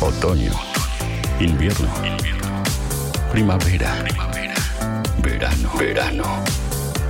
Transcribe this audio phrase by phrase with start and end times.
[0.00, 0.52] Otoño.
[1.40, 1.88] Invierno.
[3.32, 3.94] Primavera.
[5.22, 5.70] Verano.
[5.78, 6.24] Verano.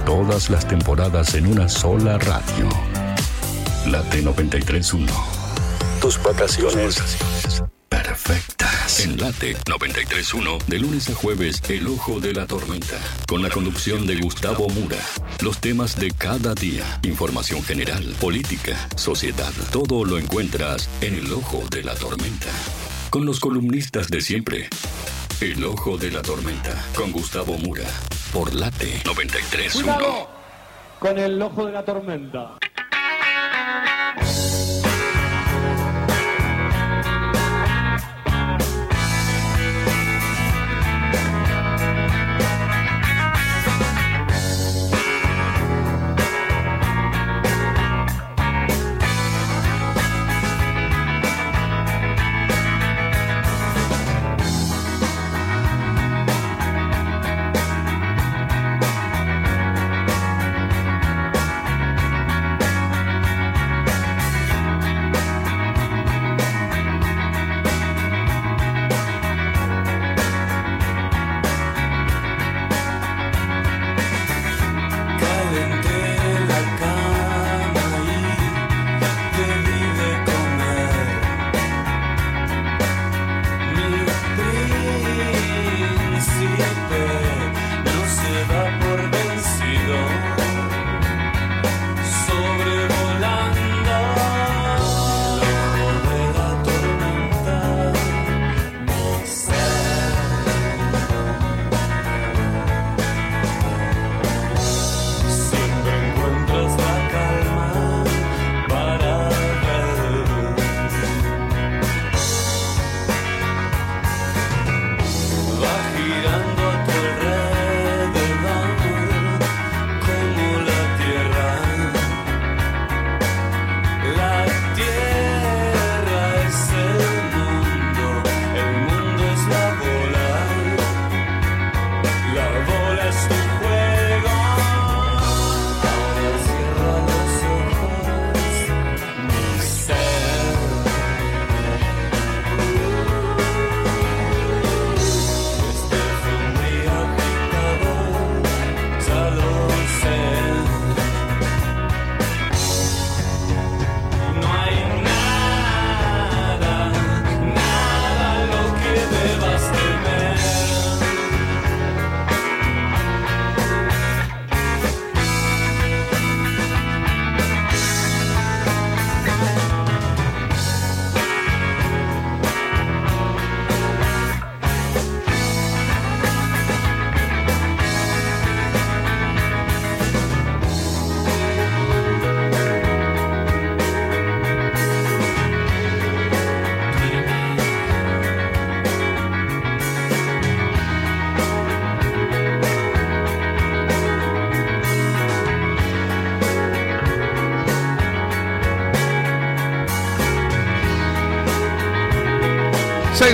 [0.05, 2.69] Todas las temporadas en una sola radio.
[3.87, 5.13] Late 931.
[6.01, 7.03] Tus vacaciones.
[7.89, 8.56] Perfecto.
[8.97, 9.05] 93.
[9.05, 14.17] Enlate 93.1, de lunes a jueves, El Ojo de la Tormenta, con la conducción de
[14.17, 14.99] Gustavo Mura.
[15.43, 21.63] Los temas de cada día, información general, política, sociedad, todo lo encuentras en El Ojo
[21.71, 22.49] de la Tormenta.
[23.11, 24.69] Con los columnistas de siempre.
[25.41, 27.85] El Ojo de la Tormenta, con Gustavo Mura,
[28.33, 30.27] por Late 93.1.
[30.99, 32.57] Con el Ojo de la Tormenta.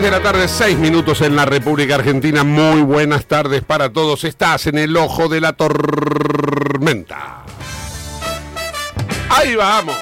[0.03, 2.43] De la tarde, seis minutos en la República Argentina.
[2.43, 4.25] Muy buenas tardes para todos.
[4.25, 7.45] Estás en el ojo de la tormenta.
[9.29, 9.95] Ahí vamos.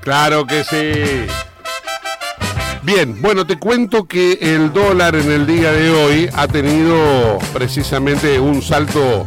[0.00, 1.26] Claro que sí.
[2.82, 8.38] Bien, bueno, te cuento que el dólar en el día de hoy ha tenido precisamente
[8.38, 9.24] un salto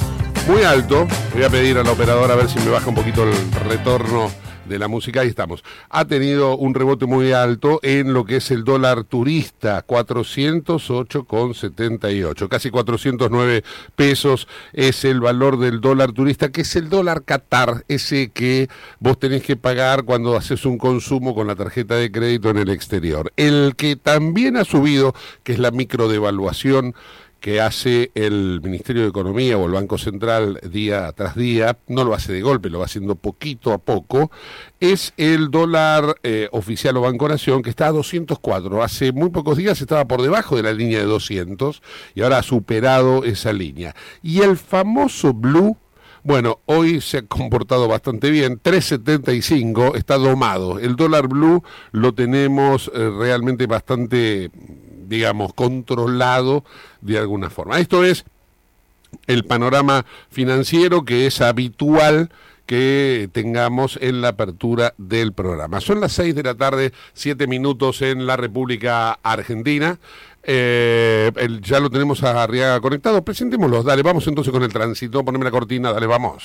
[0.47, 1.07] muy alto.
[1.33, 3.33] Voy a pedir a la operadora a ver si me baja un poquito el
[3.67, 4.31] retorno
[4.67, 5.21] de la música.
[5.21, 5.63] Ahí estamos.
[5.89, 12.47] Ha tenido un rebote muy alto en lo que es el dólar turista, 408,78.
[12.47, 13.63] Casi 409
[13.95, 18.69] pesos es el valor del dólar turista, que es el dólar Qatar, ese que
[18.99, 22.69] vos tenés que pagar cuando haces un consumo con la tarjeta de crédito en el
[22.69, 23.31] exterior.
[23.37, 26.93] El que también ha subido, que es la microdevaluación
[27.39, 32.13] que hace el Ministerio de Economía o el Banco Central día tras día, no lo
[32.13, 34.31] hace de golpe, lo va haciendo poquito a poco,
[34.79, 38.83] es el dólar eh, oficial o Banco Nación, que está a 204.
[38.83, 41.81] Hace muy pocos días estaba por debajo de la línea de 200
[42.15, 43.95] y ahora ha superado esa línea.
[44.21, 45.77] Y el famoso Blue,
[46.23, 50.77] bueno, hoy se ha comportado bastante bien, 3.75, está domado.
[50.77, 51.63] El dólar blue
[51.93, 54.51] lo tenemos eh, realmente bastante
[55.07, 56.63] digamos, controlado
[57.01, 57.79] de alguna forma.
[57.79, 58.25] Esto es
[59.25, 62.29] el panorama financiero que es habitual
[62.65, 65.79] que tengamos en la apertura del programa.
[65.79, 69.97] Son las 6 de la tarde, 7 minutos en la República Argentina.
[70.43, 73.23] Eh, el- ya lo tenemos a Arriaga conectado.
[73.23, 73.83] Presentémoslo.
[73.83, 75.23] Dale, vamos entonces con el tránsito.
[75.23, 75.93] Poneme la cortina.
[75.93, 76.43] Dale, vamos.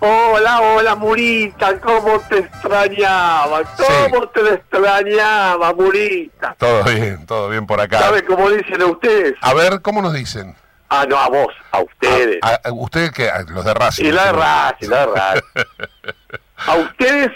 [0.00, 3.62] Hola, hola, Murita, ¿cómo te extrañaba?
[3.76, 6.54] ¿Cómo te extrañaba, Murita?
[6.58, 8.00] Todo bien, todo bien por acá.
[8.00, 9.34] ¿Sabe cómo dicen a ustedes?
[9.40, 10.56] A ver, ¿cómo nos dicen?
[10.88, 12.38] Ah, no, a vos, a ustedes.
[12.42, 14.04] A- a- ¿Ustedes que Los de Racing.
[14.04, 14.32] y la de.
[14.32, 15.40] Racing, la de Racing.
[16.66, 17.30] A ustedes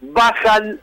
[0.00, 0.80] bajan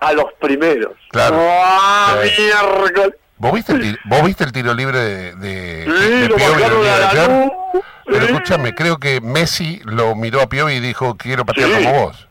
[0.00, 0.94] a los primeros.
[1.10, 1.36] Claro.
[1.40, 2.42] ¡Ah, Sí.
[2.42, 3.14] miércoles!
[3.36, 6.86] ¿Vos viste, el tiro, ¿Vos viste el tiro libre de, de, Sí, de lo bajaron
[6.86, 7.52] a la luz.
[8.10, 11.84] Pero escúchame, creo que Messi lo miró a Piovi y dijo, quiero patear Sí.
[11.84, 12.28] como vos.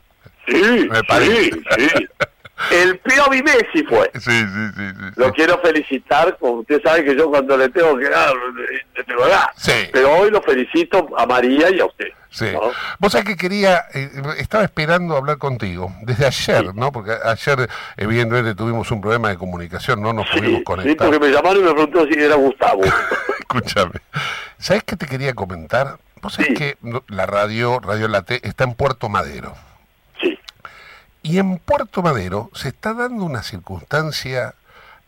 [0.48, 1.52] Sí, Me parece.
[1.78, 2.08] sí, sí.
[2.72, 4.12] El Piovi Messi fue.
[4.16, 4.72] Sí, sí, sí.
[4.76, 5.12] sí, sí.
[5.16, 8.34] Lo quiero felicitar, como usted sabe que yo cuando le tengo que dar,
[8.96, 9.50] le tengo que dar.
[9.56, 9.72] Sí.
[9.94, 12.08] Pero hoy lo felicito a María y a usted.
[12.32, 12.46] Sí.
[12.52, 12.60] ¿no?
[13.00, 14.10] Vos sabés que quería, eh,
[14.40, 16.92] estaba esperando hablar contigo desde ayer, ¿no?
[16.92, 21.08] Porque ayer, evidentemente, tuvimos un problema de comunicación, no nos pudimos Sí, sí, conectar.
[21.10, 22.82] porque me llamaron y me preguntó si era Gustavo.
[23.54, 23.94] Escúchame.
[24.60, 25.98] ¿Sabés qué te quería comentar?
[26.22, 26.54] Vos sabés Sí.
[26.56, 29.56] que no- la radio, Radio Late, está en Puerto Madero.
[30.22, 30.38] Sí,
[31.24, 34.54] Y en Puerto Madero se está dando una circunstancia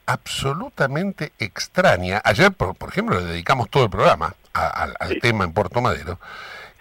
[0.06, 2.22] absolutamente extraña.
[2.26, 5.20] Ayer, por, por ejemplo, le dedicamos todo el programa a- al, al Sí.
[5.20, 6.20] tema en Puerto Madero.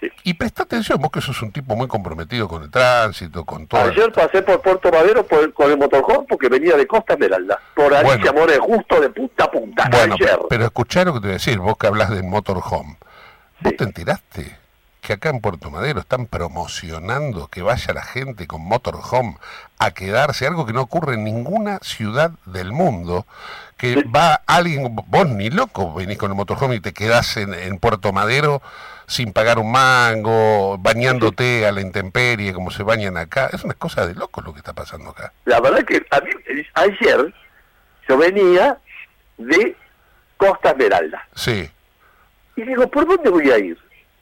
[0.00, 0.08] Sí.
[0.24, 3.80] Y presta atención, vos que sos un tipo muy comprometido con el tránsito, con todo.
[3.82, 7.58] Ayer pasé por Puerto Madero por- con el motorhome porque venía de Costa Esmeralda.
[7.74, 8.40] Por Alicia Bueno.
[8.40, 9.88] More justo de punta a punta.
[9.90, 10.28] Bueno, ayer.
[10.30, 12.96] pero, pero escuchá lo que te voy a decir, vos que hablas del motorhome.
[13.60, 13.76] ¿Vos Sí.
[13.76, 14.58] te enteraste
[15.00, 19.36] que acá en Puerto Madero están promocionando que vaya la gente con motorhome
[19.78, 20.46] a quedarse?
[20.46, 23.26] Algo que no ocurre en ninguna ciudad del mundo.
[23.76, 27.78] Que va alguien, vos ni loco venís con el motorhome y te quedás en, en
[27.78, 28.60] Puerto Madero
[29.10, 33.50] sin pagar un mango, bañándote a la intemperie como se bañan acá.
[33.52, 35.32] Es una cosa de loco lo que está pasando acá.
[35.46, 36.30] La verdad que a mí,
[36.74, 37.34] ayer
[38.08, 38.78] yo venía
[39.36, 39.74] de
[40.36, 41.26] Costa Esmeralda.
[41.34, 41.68] Sí,
[42.54, 43.78] Y digo, ¿por dónde voy a ir?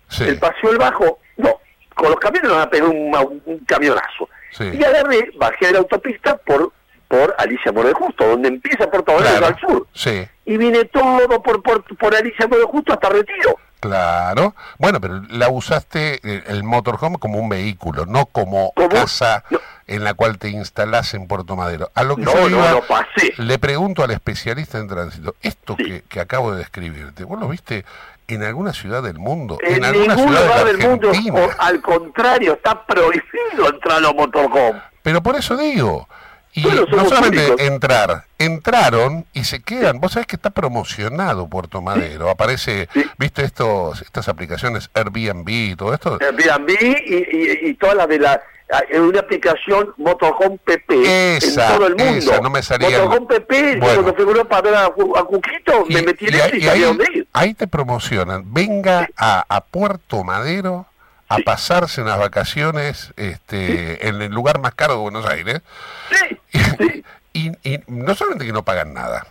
[0.09, 1.55] Sí, El paseo el bajo, no,
[1.95, 3.15] con los camiones van a pegar un,
[3.47, 4.29] un- camionazo.
[4.53, 4.65] sí.
[4.73, 6.73] Y agarré, bajé de la autopista por
[7.09, 9.87] por Alicia More Justo, donde empieza Puerto Madero Claro, al sur.
[9.95, 10.29] sí.
[10.45, 13.57] Y vine todo por, por, por Alicia More Justo hasta Retiro.
[13.81, 14.55] Claro.
[14.79, 18.89] Bueno, pero la usaste eh, el motorhome como un vehículo, no como ¿Cómo?
[18.91, 19.59] casa No.
[19.89, 21.91] En la cual te instalás en Puerto Madero.
[21.95, 23.33] A lo que No, yo no, iba, no pasé.
[23.39, 25.85] le pregunto al especialista en tránsito, esto Sí.
[25.85, 27.85] que, que acabo de describirte, ¿vos lo viste
[28.29, 29.59] en alguna ciudad del mundo?
[29.63, 34.01] En, alguna ningún ciudad lugar de del mundo, o- al contrario, está prohibido entrar a
[34.01, 34.81] los motorhome.
[35.03, 36.09] Pero por eso digo.
[36.59, 40.01] Y Bueno, no solamente entrar, entraron y se quedan.
[40.01, 42.29] Vos sabés que está promocionado Puerto Madero.
[42.31, 43.05] Aparece, Sí.
[43.19, 46.19] ¿viste estos, estas aplicaciones Airbnb y todo esto?
[46.21, 46.71] Airbnb
[47.07, 48.41] y, y, y toda la de la
[48.91, 52.19] en una aplicación Motorhome PP Esa, en todo el mundo.
[52.19, 54.03] esa, no me salía el- Motorhome PP, Bueno.
[54.03, 56.85] cuando fui para ver a, a Cuquito, me metí en y y ahí,
[57.33, 58.53] ahí- te promocionan.
[58.53, 60.85] Venga a, a Puerto Madero
[61.29, 61.43] a Sí.
[61.43, 65.61] pasarse unas vacaciones este, en el lugar más caro de Buenos Aires.
[66.11, 66.39] Sí,
[66.79, 67.05] sí.
[67.35, 69.27] Y, y no solamente que no pagan nada,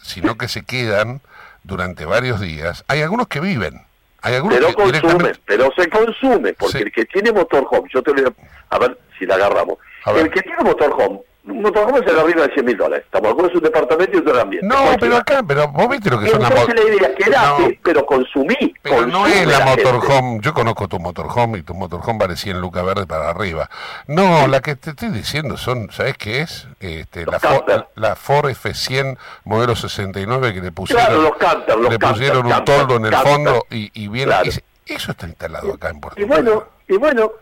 [0.00, 1.20] sino que se quedan
[1.62, 2.82] durante varios días.
[2.88, 3.82] Hay algunos que viven.
[4.20, 5.40] Hay algunos Pero que consume, directamente...
[5.46, 9.26] pero se consume, porque el que tiene motorhome, yo te voy a, a ver si
[9.26, 9.78] la agarramos.
[10.06, 13.04] El que tiene motorhome, un motorhome es el arriba de 100 mil dólares.
[13.12, 14.66] Estamos es un departamento y otro ambiente.
[14.66, 14.98] No, Cualquiera.
[15.00, 17.68] pero acá, pero vos viste lo que son las Entonces mo- la idea, quedate, No.
[17.82, 18.74] pero consumí.
[18.82, 22.84] Pero no es la motorhome, yo conozco tu motorhome y tu motorhome vale 100 lucas
[22.84, 23.68] verde para arriba.
[24.06, 26.68] No, la que te estoy diciendo son, ¿sabes qué es?
[26.78, 27.64] Este, la, Ford,
[27.96, 32.64] la Ford F100 modelo 69 que le pusieron, Claro, los camper, los le pusieron un
[32.64, 34.48] toldo en el fondo y, y viene, Claro.
[34.48, 37.32] ese- eso está instalado acá en Puerto Y bueno, y bueno,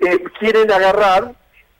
[0.00, 1.32] eh, quieren agarrar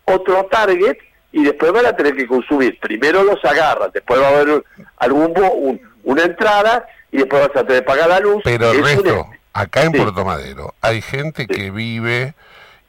[0.05, 0.97] otro target
[1.37, 2.79] y después van a tener que consumir.
[2.81, 4.65] Primero los agarran, después va a haber
[4.97, 8.41] algún un- una entrada y después vas a tener que pagar la luz.
[8.43, 9.99] Pero el un- resto, acá en Sí.
[9.99, 12.33] Puerto Madero, hay gente que vive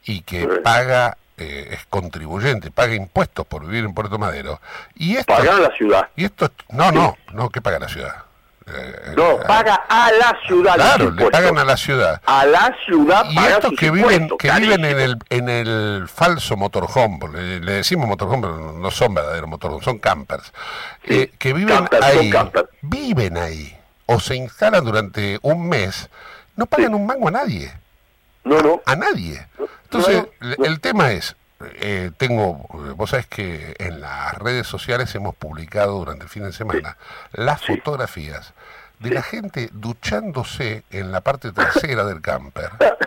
[0.04, 0.48] y que Sí.
[0.64, 4.60] paga, eh, es contribuyente, paga impuestos por vivir en Puerto Madero.
[4.94, 6.08] Y esto, Pagar a la ciudad.
[6.16, 8.14] y esto no, no, no, ¿qué paga la ciudad?
[8.70, 10.74] Eh, No, eh, paga a la ciudad.
[10.74, 12.20] Claro, le pagan a la ciudad.
[12.26, 16.56] A la ciudad Y paga estos que viven, que viven en el, en el falso
[16.56, 20.52] motorhome, le, le decimos motorhome, pero no son verdaderos motorhomes, son campers,
[21.06, 22.32] Sí, eh, que viven ahí,
[22.82, 26.10] viven ahí, o se instalan durante un mes,
[26.56, 27.72] no pagan un mango a nadie,
[28.44, 28.82] No, no.
[28.84, 29.46] a nadie.
[29.84, 30.64] Entonces, No, no.
[30.66, 31.36] el- tema es,
[31.80, 36.52] eh, tengo, vos sabés que en las redes sociales hemos publicado durante el fin de
[36.52, 36.96] semana
[37.32, 37.74] las Sí.
[37.76, 38.52] fotografías
[39.00, 42.70] de la gente duchándose en la parte trasera del camper.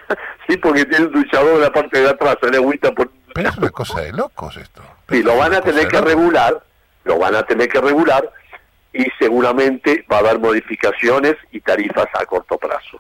[0.48, 3.10] Sí, porque tiene un duchador en la parte de atrás, sale agüita por...
[3.34, 4.82] Pero es una cosa de locos esto.
[5.10, 6.10] Sí, lo van a tener que locos.
[6.12, 6.64] regular,
[7.06, 8.30] lo van a tener que regular
[8.92, 13.00] y seguramente va a haber modificaciones y tarifas a corto plazo.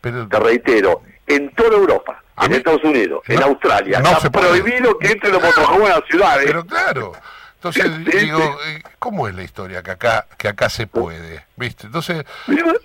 [0.00, 4.30] Pero, Te reitero, en toda Europa, en mí- Estados Unidos, en Australia, no está se
[4.30, 4.48] puede.
[4.48, 6.46] prohibido que entren los motorjuegos a las ciudades.
[6.46, 7.12] pero claro.
[7.58, 11.44] Entonces Sí, digo, eh, ¿cómo es la historia que acá que acá se puede?
[11.56, 11.86] ¿Viste?
[11.88, 12.24] Entonces,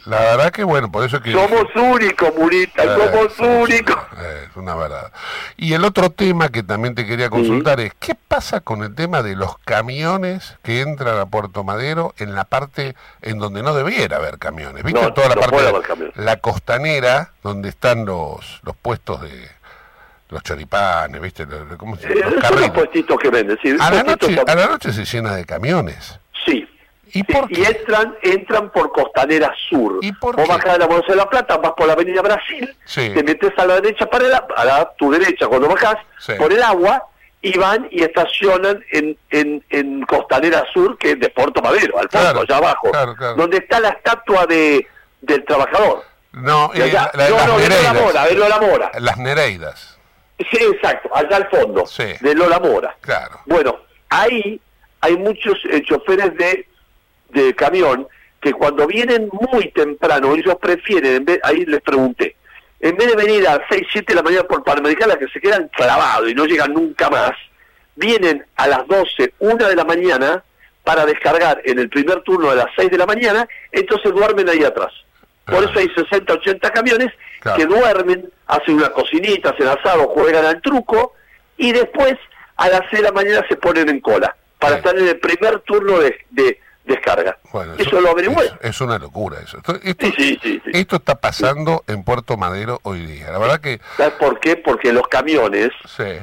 [0.05, 3.95] la verdad que bueno, por eso es que Somos únicos, Murita, Eh, somos únicos.
[4.17, 5.11] eh, Es una verdad.
[5.57, 9.21] Y el otro tema que también te quería consultar es, ¿qué pasa con el tema
[9.21, 14.17] de los camiones que entran a Puerto Madero en la parte en donde no debiera
[14.17, 14.83] haber camiones?
[14.83, 14.99] ¿Viste?
[15.01, 16.17] No, Toda la no parte de camiones.
[16.17, 19.49] la costanera, donde están los, los puestos de
[20.33, 21.45] los choripanes, ¿viste?
[21.45, 22.31] Los, ¿cómo se Eh, llama?
[22.35, 23.57] Los son los puestitos que venden.
[23.61, 26.19] Sí, A la, noche, a la noche se llena de camiones.
[26.45, 26.67] Sí.
[27.07, 27.67] ¿Y Sí, por y qué?
[27.67, 29.99] entran entran por Costanera Sur.
[30.01, 30.51] ¿Y por Vos qué?
[30.51, 33.11] bajás de la Bolsa de la Plata, vas por la Avenida Brasil, Sí.
[33.13, 36.33] te metes a la derecha para la, a la- tu derecha cuando bajás Sí.
[36.39, 37.03] por el agua
[37.41, 42.09] y van y estacionan en, en, en Costanera Sur, que es de Puerto Madero, al
[42.09, 43.35] fondo, Claro, allá abajo, claro, claro.
[43.35, 44.87] donde está la estatua de
[45.21, 46.03] del trabajador.
[46.31, 47.93] No, Y eh, allá- la- no, las no, Nereidas.
[47.93, 48.91] Mora, de Lola Mora.
[48.99, 49.92] Las Nereidas,
[50.51, 52.03] Sí, exacto, allá al fondo, Sí.
[52.21, 52.95] de Lola Mora.
[53.01, 53.39] claro.
[53.45, 53.77] Bueno,
[54.09, 54.59] ahí
[55.01, 56.67] hay muchos eh, choferes de,
[57.29, 58.07] de camión
[58.41, 62.35] que cuando vienen muy temprano, ellos prefieren, en vez- ahí les pregunté,
[62.79, 65.69] en vez de venir a 6, 7 de la mañana por Panamericana, que se quedan
[65.69, 67.31] clavados y no llegan nunca más,
[67.95, 70.43] vienen a las 12, 1 de la mañana
[70.83, 74.63] para descargar en el primer turno de las 6 de la mañana, entonces duermen ahí
[74.65, 74.91] atrás.
[75.45, 75.67] Por Ah.
[75.69, 77.09] eso hay 60, 80 camiones
[77.39, 77.57] Claro.
[77.57, 81.13] que duermen, hacen una cocinita, hacen asado, juegan al truco
[81.57, 82.15] y después
[82.55, 85.59] a las 6 de la mañana se ponen en cola para estar en el primer
[85.61, 87.37] turno de, de descarga.
[87.51, 88.45] Bueno, eso, lo averigüé.
[88.45, 89.57] Es, es una locura eso.
[89.57, 90.71] Esto, esto- Sí, sí, sí, sí.
[90.73, 93.29] esto está pasando en Puerto Madero hoy día.
[93.31, 94.55] La verdad que ¿Sabes por qué?
[94.57, 95.69] Porque los camiones,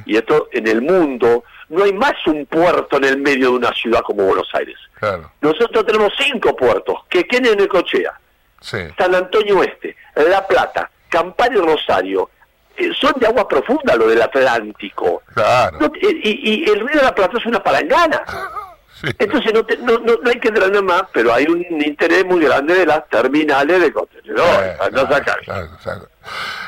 [0.06, 3.72] y esto en el mundo, no hay más un puerto en el medio de una
[3.74, 4.76] ciudad como Buenos Aires.
[4.98, 8.18] claro, Nosotros tenemos cinco puertos, que queden en Cochea,
[8.60, 12.30] sí, San Antonio Este, La Plata, Campana y Rosario.
[12.76, 15.22] Eh, son de agua profunda lo del Atlántico.
[15.34, 15.78] claro.
[15.80, 18.22] No, y, el río de la Plata es una palangana.
[19.00, 19.08] sí.
[19.18, 22.42] Entonces no, te- no, no, no hay que entrenar más, pero hay un interés muy
[22.44, 24.74] grande de las terminales de contenedores.
[24.74, 25.40] Eh, no claro, sacar.
[25.40, 26.08] claro, claro.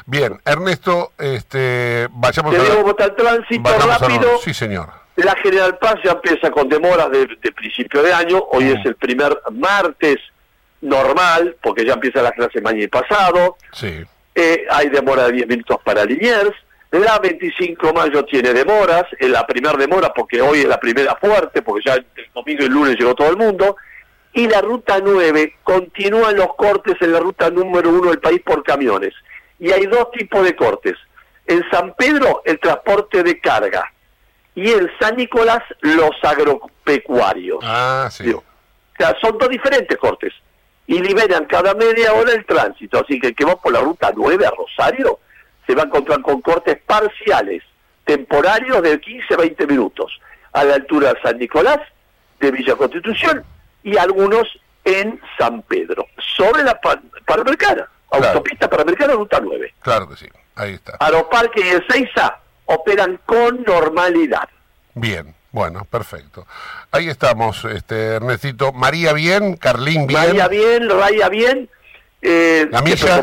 [0.07, 2.61] Bien, Ernesto, este, vayamos Te
[3.03, 4.39] a el tránsito rápido.
[4.43, 4.89] Sí, señor.
[5.17, 8.43] La General Paz ya empieza con demoras de, de principio de año.
[8.51, 8.77] Hoy Mm.
[8.79, 10.17] es el primer martes
[10.83, 13.57] normal, porque ya empieza la clase mañana y pasado.
[13.73, 16.53] Sí, Eh, hay demora de 10 minutos para Liniers.
[16.91, 19.05] La 25 de mayo tiene demoras.
[19.19, 22.67] Es la primera demora porque hoy es la primera fuerte, porque ya el domingo y
[22.67, 23.77] el lunes llegó todo el mundo.
[24.35, 28.63] Y la ruta 9 continúan los cortes en la ruta número 1 del país por
[28.63, 29.13] camiones.
[29.59, 30.95] Y hay dos tipos de cortes.
[31.47, 33.93] En San Pedro, el transporte de carga.
[34.55, 37.59] Y en San Nicolás, los agropecuarios.
[37.63, 40.33] ah, sí, Digo, o sea, son dos diferentes cortes.
[40.87, 43.01] Y liberan cada media hora el tránsito.
[43.03, 45.21] Así que el que va por la ruta 9 a Rosario
[45.67, 47.63] se va a encontrar con cortes parciales,
[48.05, 50.13] temporarios de 15 a 20 minutos,
[50.53, 51.79] a la altura de San Nicolás,
[52.41, 53.45] de Villa Constitución,
[53.85, 54.49] y algunos
[54.85, 58.27] en San Pedro, sobre la pa- Panamericana, Claro.
[58.29, 59.73] autopista Panamericana, ruta 9.
[59.81, 60.97] claro que sí, ahí está.
[60.99, 64.49] Aeroparque y Ezeiza operan con normalidad.
[64.95, 66.47] Bien, bueno, perfecto.
[66.91, 68.73] Ahí estamos, este Ernestito.
[68.73, 70.21] María bien, Carlín bien.
[70.21, 71.69] María bien, Raya bien.
[72.21, 73.23] Eh, La milla.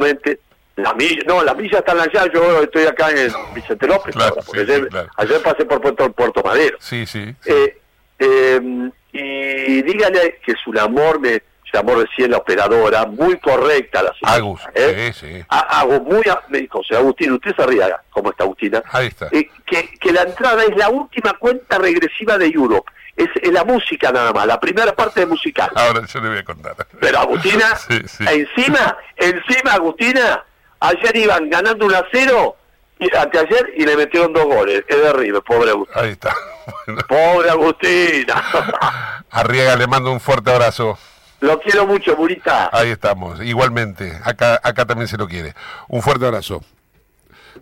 [0.76, 0.96] La
[1.28, 4.88] no, la milla está allá, yo estoy acá en Vicente López Claro, ahora, sí, ayer,
[4.88, 5.10] claro.
[5.18, 6.78] ayer pasé por Puerto, Puerto Madero.
[6.80, 7.36] Sí, sí.
[7.42, 7.52] sí.
[7.52, 7.78] Eh,
[8.20, 11.42] eh, y dígale que es un amor, me
[11.74, 14.36] llamó recién la operadora, muy correcta la señora.
[14.38, 15.12] Agus, ¿eh?
[15.14, 15.46] sí, sí.
[15.50, 18.82] A- Hago muy, a- me dijo, señor Agustín, usted se ría, ¿cómo está Agustina?
[18.92, 19.28] Ahí está.
[19.32, 22.92] Eh, que, que la entrada es la última cuenta regresiva de Europe.
[23.16, 25.70] Es, es la música nada más, la primera parte de musical.
[25.76, 26.76] Ahora yo le voy a contar.
[27.02, 28.00] Pero Agustina, sí.
[28.26, 30.44] encima, encima Agustina,
[30.80, 32.56] ayer iban ganando un a cero,
[32.98, 34.84] y, anteayer, y le metieron dos goles.
[34.88, 36.02] Es de River, pobre Agustina.
[36.02, 36.34] Ahí está.
[36.86, 38.44] Bueno, Pobre Agustina.
[39.32, 40.98] Arriaga le mando un fuerte abrazo.
[41.42, 42.70] Lo quiero mucho, Burita.
[42.72, 44.20] Ahí estamos, igualmente.
[44.24, 45.54] Acá, acá también se lo quiere.
[45.88, 46.62] Un fuerte abrazo.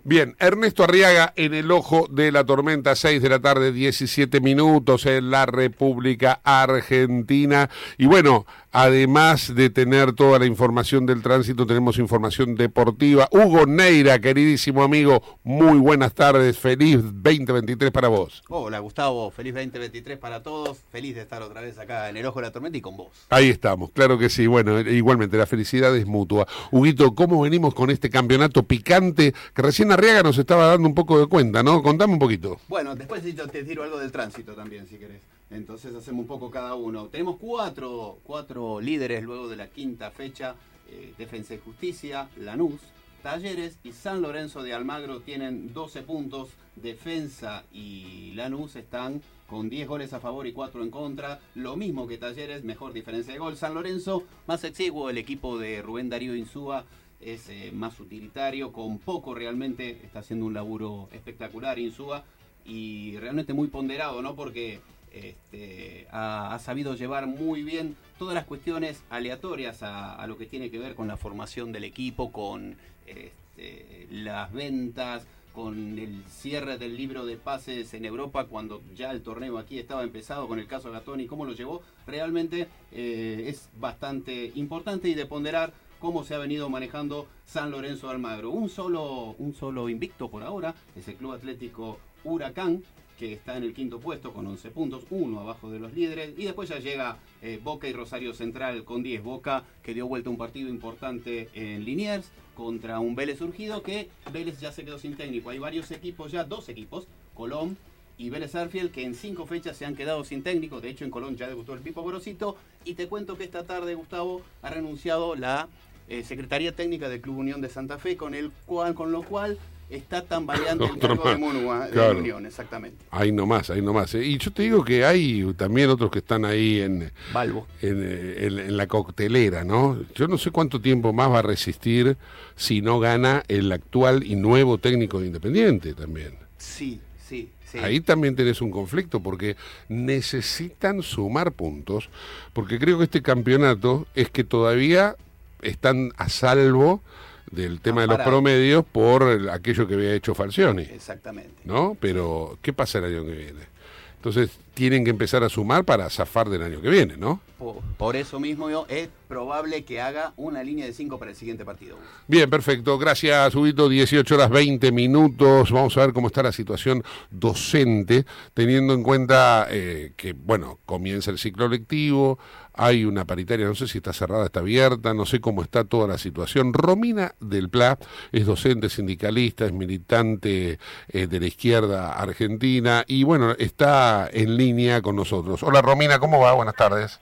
[0.04, 5.06] Bien, Ernesto Arriaga en el ojo de la tormenta, 6 de la tarde, 17 minutos
[5.06, 7.70] en la República Argentina.
[7.96, 13.26] Y bueno, Además de tener toda la información del tránsito, tenemos información deportiva.
[13.30, 16.58] Hugo Neira, queridísimo amigo, muy buenas tardes.
[16.58, 18.42] Feliz 2023 para vos.
[18.48, 20.76] Hola Gustavo, feliz 2023 para todos.
[20.90, 23.08] Feliz de estar otra vez acá en el Ojo de la Tormenta y con vos.
[23.30, 24.46] Ahí estamos, claro que sí.
[24.46, 26.46] Bueno, igualmente la felicidad es mutua.
[26.70, 31.20] Huguito, ¿cómo venimos con este campeonato picante que recién Arriaga nos estaba dando un poco
[31.20, 31.82] de cuenta, ¿no?
[31.82, 32.58] Contame un poquito.
[32.68, 35.22] Bueno, después te tiro algo del tránsito también, si querés.
[35.50, 37.06] Entonces hacemos un poco cada uno.
[37.06, 40.56] Tenemos cuatro, cuatro líderes luego de la quinta fecha.
[40.90, 42.80] Eh, Defensa y Justicia, Lanús,
[43.22, 46.48] Talleres y San Lorenzo de Almagro tienen 12 puntos.
[46.74, 51.40] Defensa y Lanús están con 10 goles a favor y 4 en contra.
[51.54, 53.56] Lo mismo que Talleres, mejor diferencia de gol.
[53.56, 56.84] San Lorenzo, más exiguo, el equipo de Rubén Darío Insúa
[57.20, 62.24] es eh, más utilitario, con poco realmente está haciendo un laburo espectacular Insúa
[62.64, 64.34] y realmente muy ponderado, ¿no?
[64.34, 64.80] Porque
[65.12, 70.70] este, ha, sabido llevar muy bien todas las cuestiones aleatorias a, a lo que tiene
[70.70, 75.26] que ver con la formación del equipo, con este, las ventas,
[75.58, 80.04] con el cierre del libro de pases en Europa cuando ya el torneo aquí estaba
[80.04, 85.14] empezado con el caso Gatón y cómo lo llevó, realmente eh, es bastante importante y
[85.14, 88.50] de ponderar cómo se ha venido manejando San Lorenzo Almagro.
[88.50, 92.82] Un solo, un solo invicto por ahora es el Club Atlético Huracán,
[93.18, 96.44] que está en el quinto puesto con 11 puntos, uno abajo de los líderes, y
[96.44, 99.22] después ya llega eh, Boca y Rosario Central con 10.
[99.22, 104.60] Boca que dio vuelta un partido importante en Liniers contra un Vélez surgido que Vélez
[104.60, 105.50] ya se quedó sin técnico.
[105.50, 107.76] Hay varios equipos ya, dos equipos, Colón
[108.18, 110.80] y Vélez Arfiel, que en cinco fechas se han quedado sin técnico.
[110.80, 112.56] De hecho, en Colón ya debutó el Pipo Gorosito.
[112.84, 115.68] Y te cuento que esta tarde, Gustavo, ha renunciado la
[116.08, 119.58] eh, Secretaría Técnica del Club Unión de Santa Fe, con, el cual, con lo cual
[119.90, 121.54] está tambaleante el Otro cargo de, más.
[121.54, 122.18] Munua- de.
[122.20, 123.04] Unión, exactamente.
[123.10, 124.14] Ahí nomás, ahí nomás.
[124.14, 127.66] Y yo te digo que hay también otros que están ahí en, Balbo.
[127.80, 129.98] en, eh, en- en la coctelera, ¿no?
[130.14, 132.16] Yo no sé cuánto tiempo más va a resistir
[132.56, 136.34] si no gana el actual y nuevo técnico de Independiente también.
[136.58, 137.78] Sí, sí, sí.
[137.78, 139.56] Ahí también tenés un conflicto porque
[139.88, 142.08] necesitan sumar puntos,
[142.52, 145.16] porque creo que este campeonato es que todavía
[145.62, 147.02] están a salvo
[147.50, 150.82] del tema de los promedios por el- aquello que había hecho Falcioni.
[150.82, 151.54] Exactamente.
[151.64, 151.96] ¿no?
[152.00, 153.78] Pero, ¿qué pasa el año que viene?
[154.16, 157.40] Entonces, tienen que empezar a sumar para zafar del año que viene, ¿no?
[157.56, 161.36] Por, por eso mismo yo, es probable que haga una línea de 5 para el
[161.36, 161.96] siguiente partido.
[162.26, 162.98] Bien, perfecto.
[162.98, 163.88] Gracias, Ubito.
[163.88, 165.70] 18 horas 20 minutos.
[165.70, 171.30] Vamos a ver cómo está la situación docente, teniendo en cuenta eh, que, bueno, comienza
[171.30, 172.38] el ciclo lectivo,
[172.78, 176.06] hay una paritaria, no sé si está cerrada, está abierta, no sé cómo está toda
[176.06, 176.72] la situación.
[176.72, 177.98] Romina del Pla
[178.32, 185.02] es docente, sindicalista, es militante eh, de la izquierda argentina y, bueno, está en línea
[185.02, 185.62] con nosotros.
[185.64, 186.52] Hola, Romina, ¿cómo va?
[186.52, 187.20] Buenas tardes.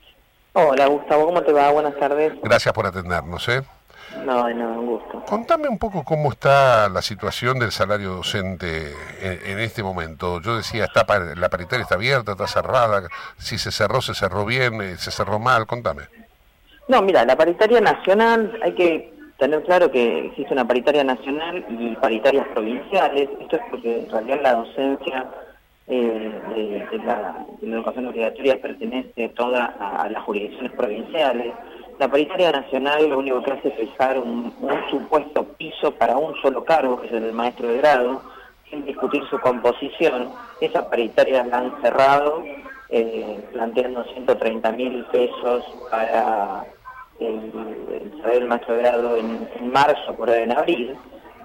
[0.53, 1.71] Hola Gustavo, ¿cómo te va?
[1.71, 2.33] Buenas tardes.
[2.41, 3.63] Gracias por atendernos, ¿eh?
[4.25, 5.23] No, no, un gusto.
[5.27, 10.41] Contame un poco cómo está la situación del salario docente en, en este momento.
[10.41, 13.03] Yo decía, está pa- la paritaria está abierta, está cerrada.
[13.37, 15.65] Si se cerró, se cerró bien, eh, se cerró mal.
[15.67, 16.03] Contame.
[16.87, 21.95] No, mira, la paritaria nacional, hay que tener claro que existe una paritaria nacional y
[21.97, 23.29] paritarias provinciales.
[23.41, 25.25] Esto es porque en realidad la docencia
[25.87, 31.53] eh, de, de la, de la educación obligatoria pertenece toda a, a las jurisdicciones provinciales.
[31.99, 34.53] La paritaria nacional lo único que hace es fijar un,
[34.89, 38.21] supuesto piso para un solo cargo, que es el del maestro de grado,
[38.69, 40.29] sin discutir su composición.
[40.61, 42.43] Esa paritaria la han cerrado
[42.89, 46.65] eh, planteando 130 mil pesos para
[47.19, 47.51] el,
[47.91, 50.95] el saber maestro de grado en, en marzo, por ahí en abril.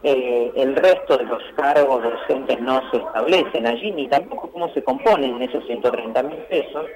[0.05, 4.83] Eh, el resto de los cargos docentes no se establecen allí, ni tampoco cómo se
[4.83, 6.87] componen esos 130 mil pesos.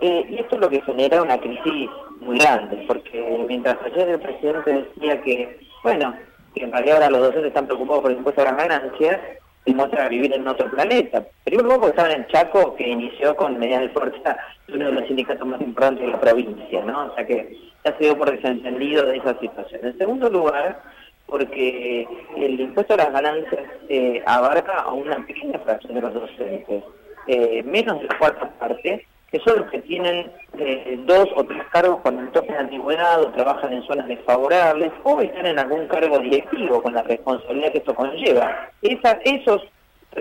[0.00, 4.20] Eh, y esto es lo que genera una crisis muy grande, porque mientras ayer el
[4.20, 6.14] presidente decía que, bueno,
[6.54, 9.20] que en realidad ahora los docentes están preocupados por el impuesto a las ganancias,
[9.66, 11.24] demuestra vivir en otro planeta.
[11.44, 14.36] Primero porque estaban en Chaco, que inició con medidas de fuerza
[14.72, 17.06] uno de los sindicatos más importantes de la provincia, ¿no?
[17.06, 19.80] O sea que ya se dio por desentendido de esa situación.
[19.84, 20.82] En segundo lugar,
[21.26, 26.84] porque el impuesto a las ganancias eh, abarca a una pequeña fracción de los docentes,
[27.26, 31.62] eh, menos de la cuarta parte, que son los que tienen eh, dos o tres
[31.70, 36.18] cargos con el de antigüedad o trabajan en zonas desfavorables o están en algún cargo
[36.18, 38.70] directivo con la responsabilidad que esto conlleva.
[38.80, 39.62] Esa- esos,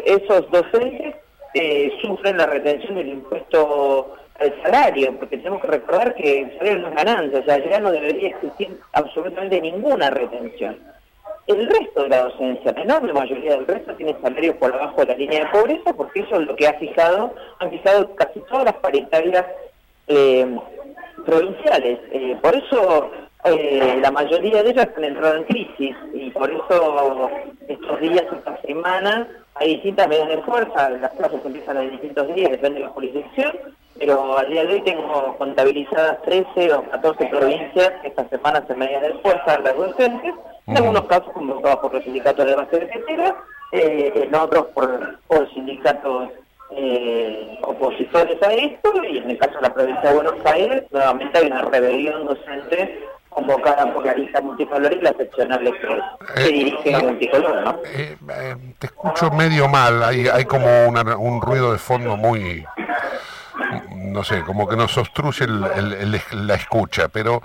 [0.06, 1.16] esos docentes
[1.54, 6.80] eh, sufren la retención del impuesto al salario, porque tenemos que recordar que el salario
[6.80, 10.78] no es ganancia, o sea, ya no debería existir absolutamente ninguna retención.
[11.48, 15.08] El resto de la docencia, la enorme mayoría del resto, tiene salarios por abajo de
[15.08, 18.66] la línea de pobreza, porque eso es lo que ha fijado, han fijado casi todas
[18.66, 19.46] las paritarias
[20.08, 20.60] eh,
[21.26, 22.00] provinciales.
[22.12, 23.12] Eh, por eso
[23.46, 27.30] eh, la mayoría de ellas han entrado en crisis y por eso
[27.68, 30.90] estos días, esta semana, hay distintas medidas de fuerza.
[30.90, 33.54] Las clases empiezan en distintos días, depende de la jurisdicción,
[33.98, 39.02] pero al día de hoy tengo contabilizadas 13 o 14 provincias que esta semana medidas
[39.02, 40.34] de fuerza a las docentes,
[40.68, 43.36] en algunos casos convocados por los sindicatos de base de tetera,
[43.72, 46.30] eh, en otros por, por sindicatos
[46.72, 51.38] eh, opositores a esto y en el caso de la provincia de Buenos Aires nuevamente
[51.40, 53.00] hay una rebelión docente
[53.30, 57.80] convocada por la lista multicolor y la seccional que, que dirige la multicolor, ¿no?
[57.86, 62.66] Eh, eh, te escucho medio mal, hay, hay como una- un ruido de fondo muy,
[63.96, 67.42] no sé, como que nos obstruye el- el- el- la escucha, pero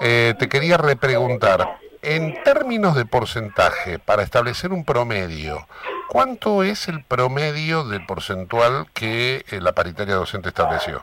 [0.00, 5.66] eh, te quería repreguntar, en términos de porcentaje, para establecer un promedio,
[6.08, 11.02] ¿cuánto es el promedio del porcentual que eh, la paritaria docente estableció?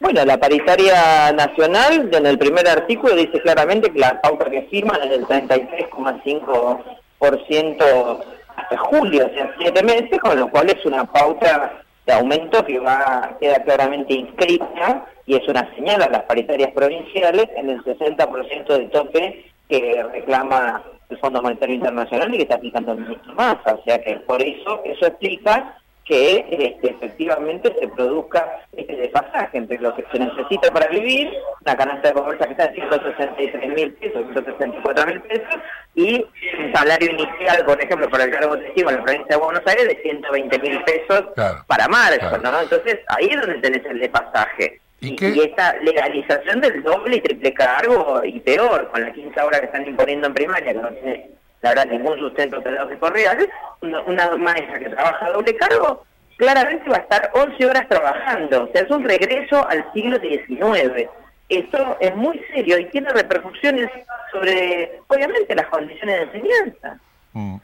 [0.00, 5.02] Bueno, la paritaria nacional en el primer artículo dice claramente que la pauta que firman
[5.02, 8.24] es del 33,5%
[8.56, 12.78] hasta julio, o sea, siete meses, con lo cual es una pauta de aumento que
[12.78, 18.66] va queda claramente inscrita y es una señal a las paritarias provinciales en el 60%
[18.66, 23.74] de tope que reclama el Fondo Monetario Internacional y que está aplicando el ministro Massa.
[23.74, 25.76] O sea que por eso, eso explica
[26.08, 31.76] que este, efectivamente se produzca este desfasaje entre lo que se necesita para vivir, una
[31.76, 35.60] canasta de pobreza que está en 163 mil pesos, 164 mil pesos,
[35.94, 36.26] y
[36.58, 39.88] un salario inicial, por ejemplo, para el cargo testigo en la provincia de Buenos Aires
[39.88, 42.52] de 120 mil pesos Claro, para marzo, claro.
[42.52, 42.60] ¿no?
[42.62, 44.80] Entonces ahí es donde tenés el desfasaje.
[45.00, 49.60] ¿Y y esta legalización del doble y triple cargo, y peor, con la quinta hora
[49.60, 51.30] que están imponiendo en primaria, que no tiene,
[51.62, 53.48] la verdad, ningún sustento pedagógico real,
[53.82, 56.04] una, una maestra que trabaja doble cargo,
[56.36, 58.64] claramente va a estar 11 horas trabajando.
[58.64, 61.08] O sea, es un regreso al siglo XIX.
[61.48, 63.90] Esto es muy serio y tiene repercusiones
[64.30, 66.98] sobre, obviamente, las condiciones de enseñanza.
[67.32, 67.56] Mm.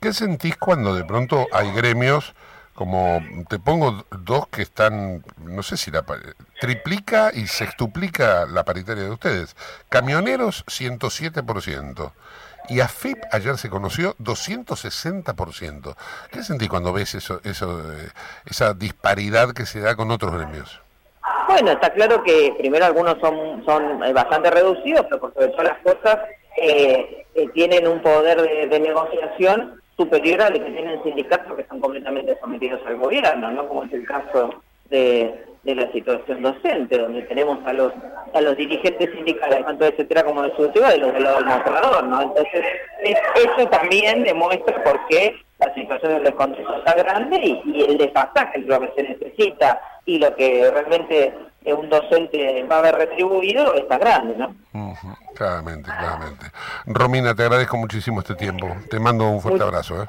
[0.00, 2.34] ¿Qué sentís cuando de pronto hay gremios,
[2.80, 6.02] como te pongo dos que están, no sé si la
[6.58, 9.54] triplica y sextuplica la paritaria de ustedes?
[9.90, 12.12] Camioneros 107%.
[12.70, 15.94] Y AFIP ayer se conoció 260%.
[16.30, 18.08] ¿Qué sentís cuando ves eso, eso, eh,
[18.46, 20.80] esa disparidad que se da con otros gremios?
[21.48, 25.64] Bueno, está claro que primero algunos son, son eh, bastante reducidos, pero por sobre todas
[25.64, 26.18] las cosas
[26.56, 31.80] eh, eh, tienen un poder de, de negociación superior al que tienen sindicatos que están
[31.80, 33.68] completamente sometidos al gobierno, ¿no?
[33.68, 34.54] Como es el caso
[34.88, 37.92] de, la situación docente, donde tenemos a los
[38.32, 41.44] a los dirigentes sindicales, tanto de etcétera como de su de los del lado del
[41.46, 42.22] mostrador, ¿no?
[42.22, 42.64] Entonces,
[43.02, 47.98] es- eso también demuestra por qué la situación del descontento está grande y, y el
[47.98, 51.34] desfasaje entre lo que se necesita y lo que realmente
[51.64, 54.54] eh, un docente va a haber retribuido está grande, ¿no?
[55.34, 56.46] Claramente, claramente.
[56.86, 58.68] Romina, te agradezco muchísimo este tiempo.
[58.88, 60.02] Te mando un fuerte abrazo.
[60.02, 60.06] ¿eh?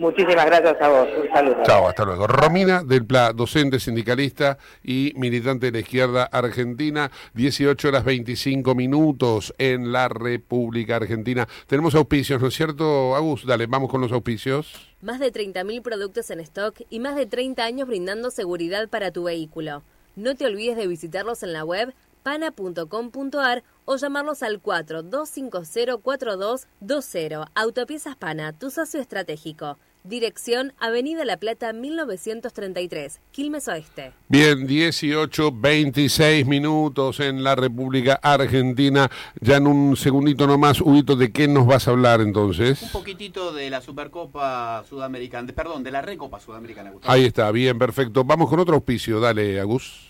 [0.00, 1.62] Muchísimas gracias a vos, un saludo.
[1.64, 2.26] Chao, hasta luego.
[2.26, 9.54] Romina del Pla, docente, sindicalista y militante de la izquierda argentina, 18 horas 25 minutos
[9.58, 11.46] en la República Argentina.
[11.66, 13.44] Tenemos auspicios, ¿no es cierto, Agus?
[13.44, 14.90] Dale, vamos con los auspicios.
[15.02, 19.24] Más de 30.000 productos en stock y más de 30 años brindando seguridad para tu
[19.24, 19.82] vehículo.
[20.20, 27.46] No te olvides de visitarlos en la web pana.com.ar o llamarlos al 4-250-4220.
[27.54, 29.78] Autopiezas Pana, tu socio estratégico.
[30.04, 34.12] Dirección Avenida La Plata 1933, Quilmes Oeste.
[34.28, 39.10] Bien, 18, 26 minutos en la República Argentina.
[39.40, 42.82] Ya en un segundito nomás, Huguito, ¿de qué nos vas a hablar entonces?
[42.82, 46.90] Un poquitito de la Supercopa Sudamericana, de- perdón, de la Recopa Sudamericana.
[46.90, 47.10] Gustavo.
[47.12, 48.22] Ahí está, bien, perfecto.
[48.24, 49.18] Vamos con otro auspicio.
[49.20, 50.09] Dale, Agus.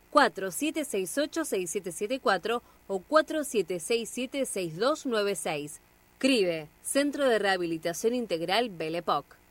[0.11, 5.79] 4768-6774 o 4767-6296.
[6.17, 9.41] CRIBE, Centro de Rehabilitación Integral Belepoc.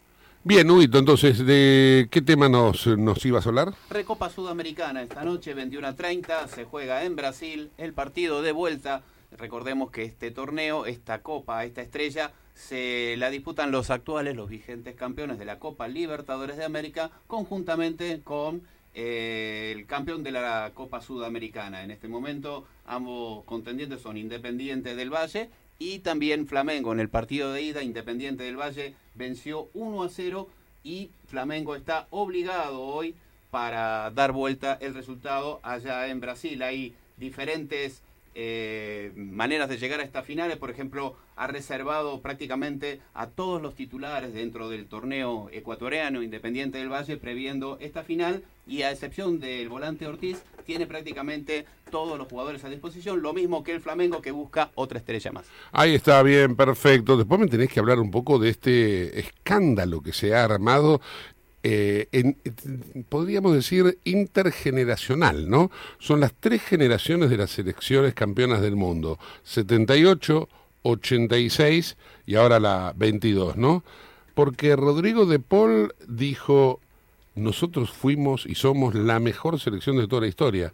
[0.42, 3.74] Bien, Huguito, entonces, ¿de qué tema nos, nos ibas a hablar?
[3.90, 9.02] Recopa Sudamericana, esta noche 21 a 30, se juega en Brasil, el partido de vuelta.
[9.36, 14.94] Recordemos que este torneo, esta copa, esta estrella, se la disputan los actuales, los vigentes
[14.94, 18.62] campeones de la Copa Libertadores de América, conjuntamente con
[18.94, 21.84] eh, el campeón de la Copa Sudamericana.
[21.84, 27.52] En este momento, ambos contendientes son Independientes del Valle Y también Flamengo en el partido
[27.52, 30.48] de ida, Independiente del Valle venció 1 a 0
[30.82, 33.14] y Flamengo está obligado hoy
[33.50, 36.62] para dar vuelta el resultado allá en Brasil.
[36.62, 38.02] Hay diferentes
[38.34, 40.56] eh, maneras de llegar a estas finales.
[40.56, 46.92] Por ejemplo, ha reservado prácticamente a todos los titulares dentro del torneo ecuatoriano Independiente del
[46.92, 48.44] Valle, previendo esta final.
[48.66, 53.20] Y a excepción del volante Ortiz, tiene prácticamente todos los jugadores a disposición.
[53.20, 55.46] Lo mismo que el Flamengo, que busca otra estrella más.
[55.72, 57.16] Ahí está bien, perfecto.
[57.16, 61.00] Después me tenés que hablar un poco de este escándalo que se ha armado.
[61.62, 62.36] Eh, en-
[63.08, 65.70] podríamos decir intergeneracional, ¿no?
[65.98, 70.48] Son las tres generaciones de las selecciones campeonas del mundo, 78,
[70.82, 71.96] 86
[72.26, 73.84] y ahora la 22, ¿no?
[74.34, 76.80] Porque Rodrigo de Paul dijo,
[77.34, 80.72] nosotros fuimos y somos la mejor selección de toda la historia.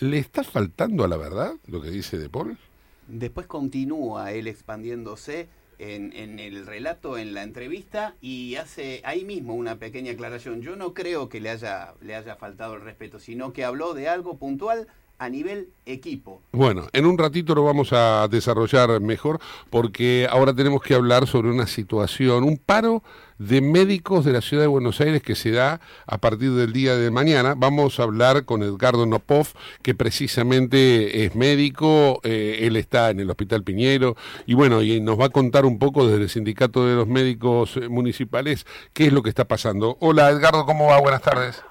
[0.00, 2.58] ¿Le está faltando a la verdad lo que dice de Paul?
[3.06, 5.46] Después continúa él expandiéndose
[5.82, 10.62] en, en el relato, en la entrevista, y hace ahí mismo una pequeña aclaración.
[10.62, 14.08] Yo no creo que le haya, le haya faltado el respeto, sino que habló de
[14.08, 16.42] algo puntual a nivel equipo.
[16.52, 21.50] Bueno, en un ratito lo vamos a desarrollar mejor porque ahora tenemos que hablar sobre
[21.50, 23.02] una situación, un paro
[23.38, 26.96] de médicos de la ciudad de Buenos Aires que se da a partir del día
[26.96, 27.54] de mañana.
[27.56, 29.48] Vamos a hablar con Edgardo Nopov,
[29.82, 35.18] que precisamente es médico, eh, él está en el Hospital Piñero y bueno, y nos
[35.18, 39.22] va a contar un poco desde el Sindicato de los Médicos Municipales qué es lo
[39.22, 39.96] que está pasando.
[40.00, 41.00] Hola Edgardo, ¿cómo va?
[41.00, 41.62] Buenas tardes.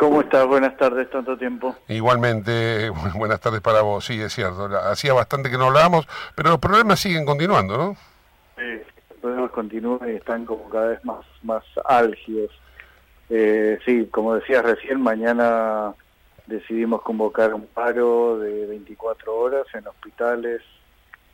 [0.00, 0.46] ¿Cómo estás?
[0.46, 1.76] Buenas tardes, tanto tiempo.
[1.86, 4.02] Igualmente, bu- buenas tardes para vos.
[4.02, 4.64] Sí, es cierto.
[4.90, 7.96] Hacía bastante que no hablábamos, pero los problemas siguen continuando, ¿no?
[8.56, 12.50] Eh, los problemas continúan y están como cada vez más, más álgidos.
[13.28, 15.92] Eh, sí, como decías recién, mañana
[16.46, 20.62] decidimos convocar un paro de 24 horas en hospitales,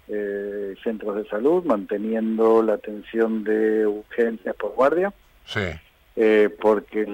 [0.08, 5.12] eh, centros de salud, manteniendo la atención de urgencias por guardia.
[5.44, 5.60] Sí.
[6.16, 7.06] eh, porque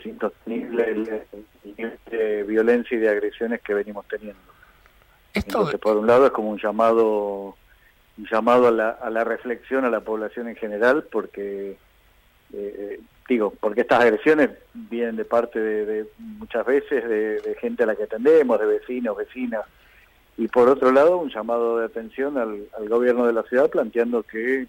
[0.00, 4.40] es insostenible el, el nivel de violencia y de agresiones que venimos teniendo.
[5.32, 7.56] Esto Entonces, por un lado es como un llamado,
[8.18, 11.76] un llamado a la, a la reflexión a la población en general, porque
[12.52, 17.84] eh, digo, porque estas agresiones vienen de parte de, de muchas veces de, de gente
[17.84, 19.64] a la que atendemos, de vecinos, vecinas,
[20.36, 24.24] y por otro lado un llamado de atención al, al gobierno de la ciudad planteando
[24.24, 24.66] que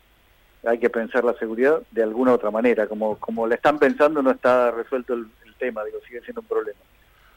[0.63, 4.31] hay que pensar la seguridad de alguna otra manera, como como la están pensando no
[4.31, 6.79] está resuelto el, el tema, digo, sigue siendo un problema.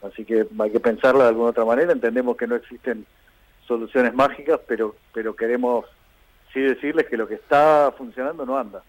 [0.03, 3.07] Así que hay que pensarla de alguna otra manera, entendemos que no existen
[3.67, 5.87] soluciones mágicas, pero pero queremos
[6.53, 8.83] sí decirles que lo que está funcionando no anda.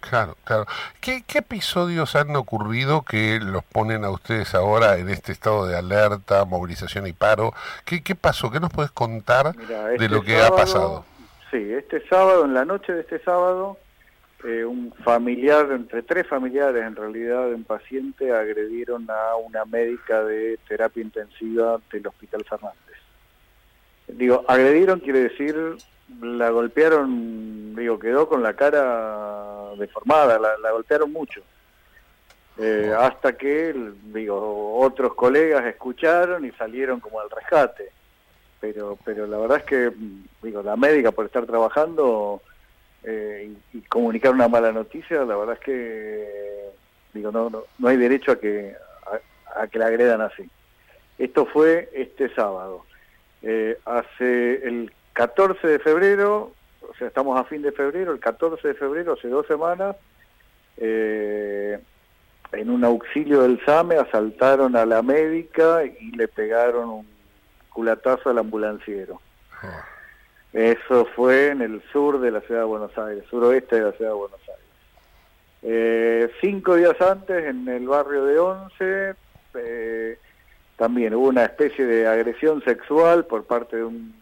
[0.00, 0.66] Claro, claro.
[1.00, 5.76] ¿Qué, ¿Qué episodios han ocurrido que los ponen a ustedes ahora en este estado de
[5.76, 7.52] alerta, movilización y paro?
[7.84, 8.50] ¿Qué, qué pasó?
[8.50, 11.04] ¿Qué nos puedes contar de este lo que ha pasado?
[11.50, 13.78] Sí, este sábado, en la noche de este sábado,
[14.44, 20.24] eh, un familiar, entre tres familiares en realidad, de un paciente agredieron a una médica
[20.24, 22.96] de terapia intensiva del Hospital Fernández.
[24.08, 25.56] Digo, agredieron quiere decir,
[26.20, 31.42] la golpearon, digo, quedó con la cara deformada, la, golpearon mucho.
[32.58, 33.74] Eh, hasta que,
[34.14, 37.95] digo, otros colegas escucharon y salieron como al rescate
[38.60, 39.92] pero pero la verdad es que
[40.42, 42.42] digo la médica por estar trabajando
[43.02, 46.70] eh, y, y comunicar una mala noticia la verdad es que
[47.12, 48.74] digo no no, no hay derecho a que
[49.06, 50.48] a, a que la agredan así.
[51.18, 52.84] Esto fue este sábado.
[53.42, 58.68] Eh, hace el 14 de febrero o sea estamos a fin de febrero el 14
[58.68, 59.96] de febrero hace dos semanas
[60.78, 61.78] eh,
[62.52, 67.06] en un auxilio del SAME asaltaron a la médica y le pegaron un
[67.76, 69.20] culatazo al ambulanciero.
[70.54, 74.12] Eso fue en el sur de la ciudad de Buenos Aires, suroeste de la ciudad
[74.12, 74.64] de Buenos Aires.
[75.62, 79.14] Eh, cinco días antes, en el barrio de Once,
[79.54, 80.18] eh,
[80.78, 84.14] también hubo una especie de agresión sexual por parte de un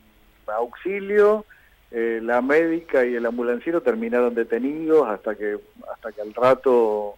[0.49, 1.45] auxilio.
[1.93, 5.61] Eh, la médica y el ambulanciero terminaron detenidos hasta que
[5.93, 7.15] hasta que al rato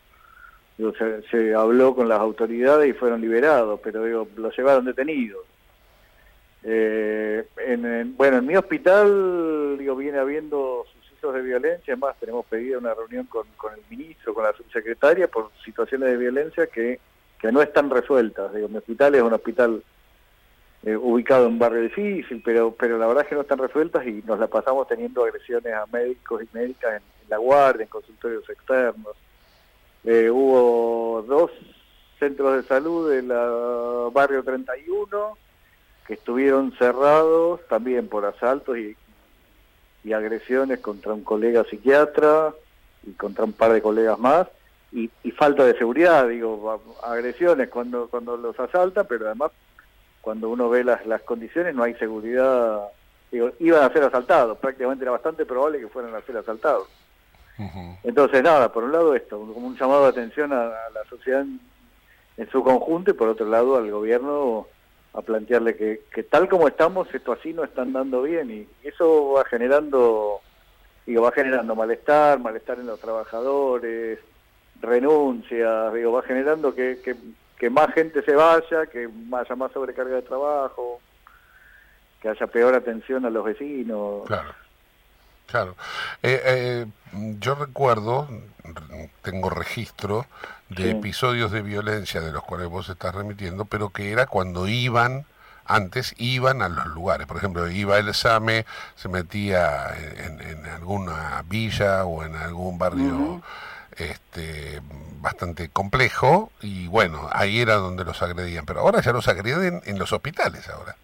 [0.76, 5.46] digo, se, se habló con las autoridades y fueron liberados, pero digo, los llevaron detenidos.
[6.68, 12.18] Eh, en, en- bueno, en mi hospital digo, viene habiendo sucesos de violencia, es más,
[12.18, 16.98] tenemos pedida una reunión con, el ministro, con la subsecretaria, por situaciones de violencia que,
[17.38, 18.52] que no están resueltas.
[18.52, 19.82] Digo, mi hospital es un hospital
[20.82, 24.04] eh, ubicado en un barrio difícil, pero, pero la verdad es que no están resueltas
[24.04, 27.88] y nos la pasamos teniendo agresiones a médicos y médicas en, en la guardia, en
[27.90, 29.16] consultorios externos.
[30.04, 31.50] Eh, hubo dos
[32.18, 33.28] centros de salud del
[34.12, 35.38] barrio 31
[36.06, 38.96] que estuvieron cerrados también por asaltos y,
[40.04, 42.54] y agresiones contra un colega psiquiatra
[43.04, 44.46] y contra un par de colegas más
[44.92, 49.50] y, y falta de seguridad, digo, agresiones cuando cuando los asaltan, pero además
[50.20, 52.80] cuando uno ve las, las condiciones no hay seguridad,
[53.30, 56.88] digo, iban a ser asaltados, prácticamente era bastante probable que fueran a ser asaltados.
[58.02, 61.40] Entonces, nada, por un lado esto, como un llamado de atención a, a la sociedad
[61.40, 61.58] en,
[62.36, 64.66] en su conjunto y por otro lado al gobierno
[65.16, 69.32] a plantearle que, que tal como estamos, esto así no está andando bien y eso
[69.32, 70.40] va generando,
[71.06, 74.18] digo, va generando malestar, malestar en los trabajadores,
[74.82, 77.16] renuncias, digo, va generando que, que,
[77.58, 81.00] que más gente se vaya, que haya más sobrecarga de trabajo,
[82.20, 84.26] que haya peor atención a los vecinos.
[84.26, 84.50] Claro.
[85.46, 85.76] Claro.
[86.22, 86.86] Eh, eh,
[87.38, 88.28] yo recuerdo,
[89.22, 90.26] tengo registro
[90.68, 90.90] de Sí.
[90.90, 95.24] episodios de violencia de los cuales vos estás remitiendo, pero que era cuando iban,
[95.64, 97.26] antes iban a los lugares.
[97.26, 103.42] Por ejemplo, iba el SAME, se metía en, en alguna villa o en algún barrio
[103.96, 104.80] este,
[105.20, 108.66] bastante complejo y bueno, ahí era donde los agredían.
[108.66, 110.96] Pero ahora ya los agreden en los hospitales ahora.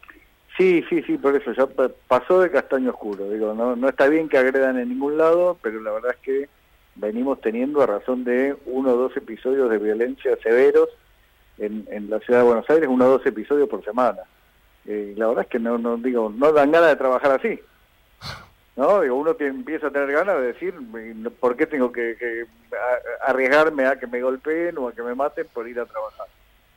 [0.58, 3.30] Sí, sí, sí, por eso ya pa- pasó de castaño oscuro.
[3.30, 6.48] Digo, no, no está bien que agredan en ningún lado, pero la verdad es que
[6.94, 10.88] venimos teniendo a razón de uno o dos episodios de violencia severos
[11.58, 14.20] en, en la ciudad de Buenos Aires, uno o dos episodios por semana.
[14.86, 17.58] Eh, la verdad es que no, no digo, no dan ganas de trabajar así.
[18.74, 19.02] ¿No?
[19.02, 22.46] Digo, uno empieza a tener ganas de decir, "Me- ¿por qué tengo que, que
[23.26, 26.26] arriesgarme a que me golpeen o a que me maten por ir a trabajar?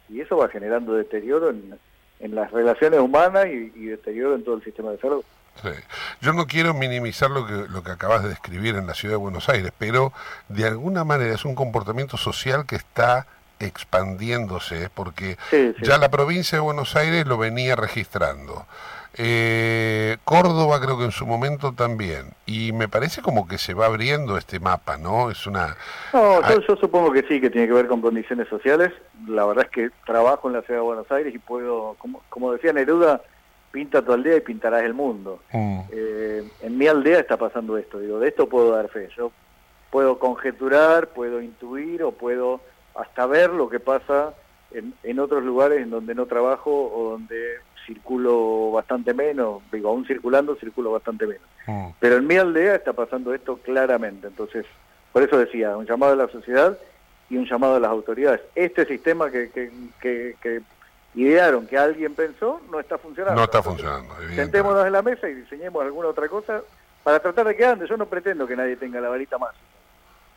[0.10, 1.80] Y eso va generando deterioro en,
[2.20, 5.24] en las relaciones humanas y, y deterioro en todo el sistema de salud.
[5.62, 5.70] Sí.
[6.22, 9.18] Yo no quiero minimizar lo que, lo que acabas de describir en la ciudad de
[9.20, 10.12] Buenos Aires, pero
[10.50, 13.26] de alguna manera es un comportamiento social que está
[13.60, 15.86] expandiéndose, porque Sí, sí.
[15.86, 18.66] ya la provincia de Buenos Aires lo venía registrando.
[19.18, 22.34] Eh, Córdoba creo que en su momento también.
[22.46, 25.32] Y me parece como que se va abriendo este mapa, ¿no?
[25.32, 25.78] Es una...
[26.12, 28.92] No, yo, yo supongo que sí, que tiene que ver con condiciones sociales.
[29.28, 32.52] La verdad es que trabajo en la ciudad de Buenos Aires y puedo, como, como
[32.52, 33.22] decía Neruda,
[33.76, 35.40] pinta tu aldea y pintarás el mundo.
[35.52, 39.10] Mm, Eh, en mi aldea está pasando esto, digo, de esto puedo dar fe.
[39.18, 39.34] Yo
[39.92, 42.62] puedo conjeturar, puedo intuir o puedo
[42.96, 44.34] hasta ver lo que pasa
[44.72, 47.38] en, en otros lugares en donde no trabajo o donde
[47.86, 51.48] circulo bastante menos, digo, aún circulando, circulo bastante menos.
[51.68, 51.88] mm.
[52.00, 54.28] Pero en mi aldea está pasando esto claramente.
[54.28, 54.66] Entonces,
[55.12, 56.78] por eso decía, un llamado a la sociedad
[57.30, 58.40] y un llamado a las autoridades.
[58.56, 59.70] Este sistema que, que,
[60.02, 60.62] que, que
[61.16, 63.40] idearon, que alguien pensó, no está funcionando.
[63.40, 64.14] No está funcionando.
[64.36, 66.62] Sentémonos en la mesa y diseñemos alguna otra cosa
[67.04, 67.88] para tratar de que ande.
[67.88, 69.56] Yo no pretendo que nadie tenga la varita más,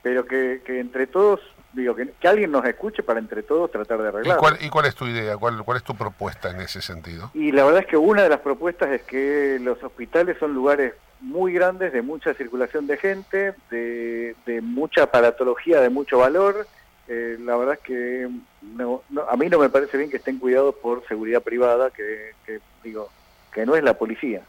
[0.03, 1.41] pero que, que entre todos,
[1.73, 4.37] digo, que, que alguien nos escuche para entre todos tratar de ¿Y arreglar.
[4.39, 5.37] cuál, ¿Y cuál es tu idea?
[5.37, 7.31] ¿Cuál, ¿Cuál es tu propuesta en ese sentido?
[7.35, 10.95] Y la verdad es que una de las propuestas es que los hospitales son lugares
[11.21, 16.69] muy grandes, de mucha circulación de gente, de, de mucha aparatología, de mucho valor.
[17.11, 18.29] Eh, la verdad es que
[18.61, 22.33] no- no- a mí no me parece bien que estén cuidados por seguridad privada, que,
[22.45, 23.09] que, digo
[23.51, 24.43] que no es la policía,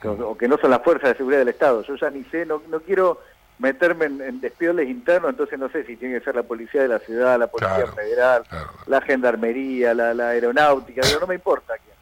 [0.00, 1.82] que- o que no son las fuerzas de seguridad del Estado.
[1.82, 3.20] Yo ya ni sé, no, no quiero
[3.58, 6.88] meterme en, en despioles internos, entonces no sé si tiene que ser la policía de
[6.88, 7.92] la ciudad, la policía Claro.
[7.92, 8.70] federal, Claro.
[8.86, 11.94] la gendarmería, la, la aeronáutica, digo, no me importa quién.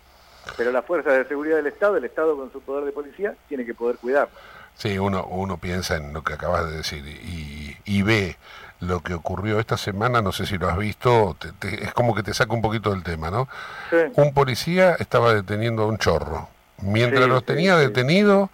[0.57, 3.67] Pero las fuerzas de seguridad del Estado, el Estado con su poder de policía, tiene
[3.67, 4.29] que poder cuidar.
[4.75, 8.37] Sí, uno, uno piensa en lo que acabas de decir y, y ve
[8.81, 12.15] lo que ocurrió esta semana, no sé si lo has visto, te- te- es como
[12.15, 13.49] que te saca un poquito del tema, ¿no?
[13.91, 16.49] Sí, Un policía estaba deteniendo a un chorro.
[16.83, 17.87] Mientras Sí, lo sí, tenía sí.
[17.87, 18.49] detenido,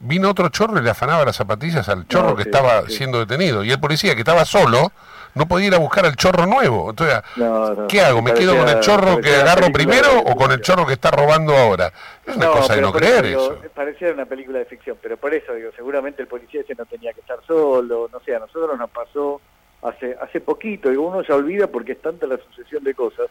[0.00, 3.62] vino otro chorro y le afanaba las zapatillas al chorro No, que estaba siendo detenido.
[3.62, 4.90] Y el policía que estaba solo
[5.34, 6.90] no podía ir a buscar al chorro nuevo.
[6.90, 8.20] Entonces, No, no, ¿qué hago?
[8.20, 11.56] ¿Me quedo con el chorro que agarro primero o con el chorro que está robando
[11.56, 11.92] ahora?
[12.26, 13.58] Es una cosa de no creer digo, eso.
[13.72, 17.12] Parecía una película de ficción, pero por eso digo, seguramente el policía ese no tenía
[17.12, 19.40] que estar solo, no sé, a nosotros nos pasó
[19.82, 23.28] hace hace poquito, digo, uno se olvida porque es tanta la sucesión de cosas,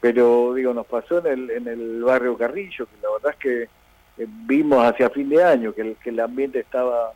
[0.00, 3.62] pero digo, nos pasó en el, en el barrio Carrillo, que la verdad es que
[3.62, 7.12] eh, vimos hacia fin de año que el, que el ambiente estaba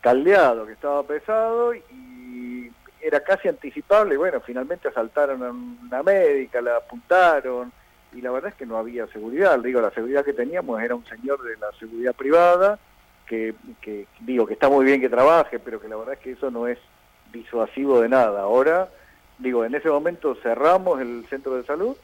[0.00, 4.16] caldeado, que estaba pesado y era casi anticipable.
[4.16, 7.72] Bueno, finalmente asaltaron a una médica, la apuntaron
[8.12, 9.58] y la verdad es que no había seguridad.
[9.58, 12.78] Digo, la seguridad que teníamos era un señor de la seguridad privada
[13.26, 16.32] que, que digo que está muy bien que trabaje, pero que la verdad es que
[16.32, 16.78] eso no es
[17.32, 18.42] disuasivo de nada.
[18.42, 18.88] Ahora,
[19.38, 21.96] digo, en ese momento cerramos el centro de salud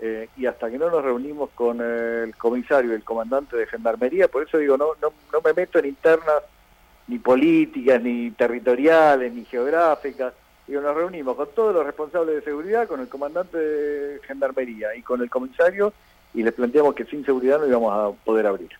[0.00, 4.28] eh, y hasta que no nos reunimos con el comisario y el comandante de gendarmería,
[4.28, 6.42] por eso digo, no, no, no me meto en internas
[7.08, 10.34] ni políticas, ni territoriales, ni geográficas.
[10.66, 15.02] Digo, nos reunimos con todos los responsables de seguridad, con el comandante de gendarmería y
[15.02, 15.92] con el comisario
[16.34, 18.70] y les planteamos que sin seguridad no íbamos a poder abrir.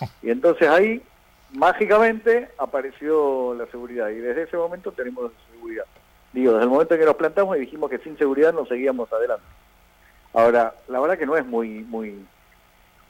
[0.22, 1.02] Y entonces ahí,
[1.52, 5.84] mágicamente apareció la seguridad y desde ese momento tenemos seguridad.
[6.32, 9.12] Digo, desde el momento en que nos plantamos y dijimos que sin seguridad no seguíamos
[9.12, 9.44] adelante.
[10.32, 12.24] Ahora, la verdad que no es muy muy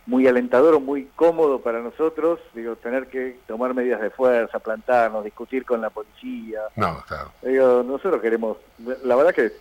[0.05, 5.23] muy alentador o muy cómodo para nosotros, digo, tener que tomar medidas de fuerza, plantarnos,
[5.23, 6.63] discutir con la policía.
[6.75, 7.31] No, claro.
[7.41, 8.57] Digo, nosotros queremos,
[9.05, 9.53] la verdad que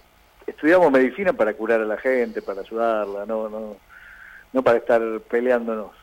[0.48, 3.76] estudiamos medicina para curar a la gente, para ayudarla, no no
[4.54, 6.01] no para estar peleándonos.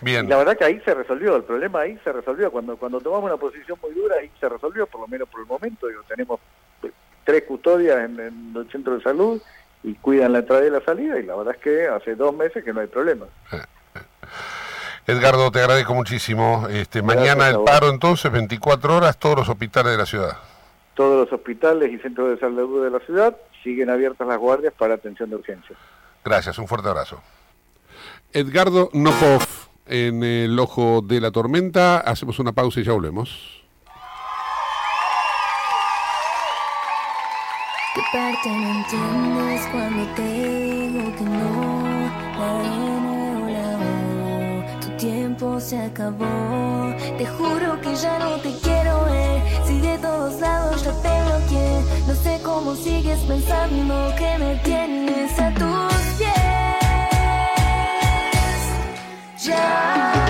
[0.00, 0.28] Bien.
[0.28, 2.50] La verdad que ahí se resolvió, el problema ahí se resolvió.
[2.50, 5.46] Cuando cuando tomamos una posición muy dura, ahí se resolvió, por lo menos por el
[5.46, 5.86] momento.
[5.86, 6.40] Digo, tenemos
[6.82, 6.90] eh,
[7.24, 9.40] tres custodias en, en el centro de salud
[9.84, 12.64] y cuidan la entrada y la salida, y la verdad es que hace dos meses
[12.64, 13.26] que no hay problema.
[15.06, 16.68] Edgardo, te agradezco muchísimo.
[16.70, 20.36] Este, Gracias mañana el paro entonces, 24 horas, todos los hospitales de la ciudad.
[20.94, 24.94] Todos los hospitales y centros de salud de la ciudad siguen abiertas las guardias para
[24.94, 25.76] atención de urgencia.
[26.24, 27.20] Gracias, un fuerte abrazo.
[28.32, 29.42] Edgardo Nopov,
[29.86, 31.98] en el ojo de la tormenta.
[31.98, 33.62] Hacemos una pausa y ya volvemos.
[37.94, 41.82] ¿Qué parte no entiendes cuando te digo que no?
[42.38, 46.94] La N la tu tiempo se acabó.
[47.18, 49.42] Te juro que ya no te quiero ver.
[49.66, 55.38] Si de todos lados ya te bloqueé, no sé cómo sigues pensando que me tienes
[55.38, 56.01] a tus
[59.42, 60.21] die.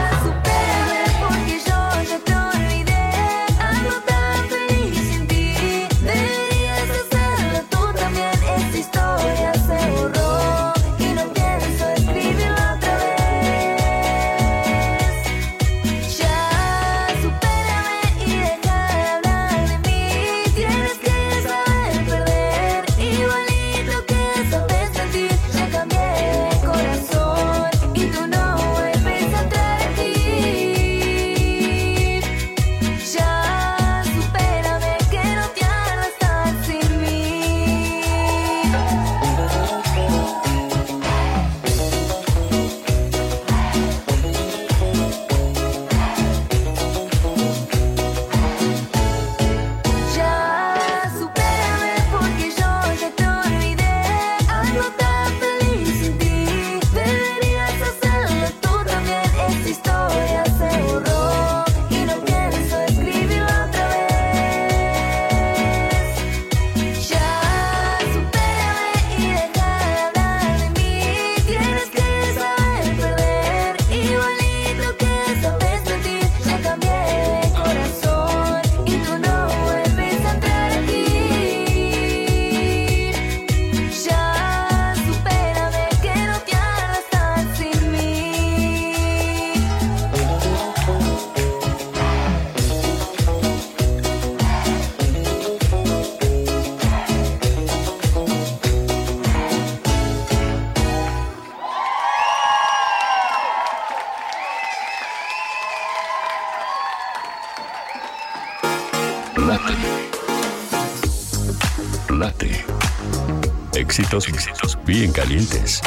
[113.93, 115.83] Éxitos, éxitos bien calientes.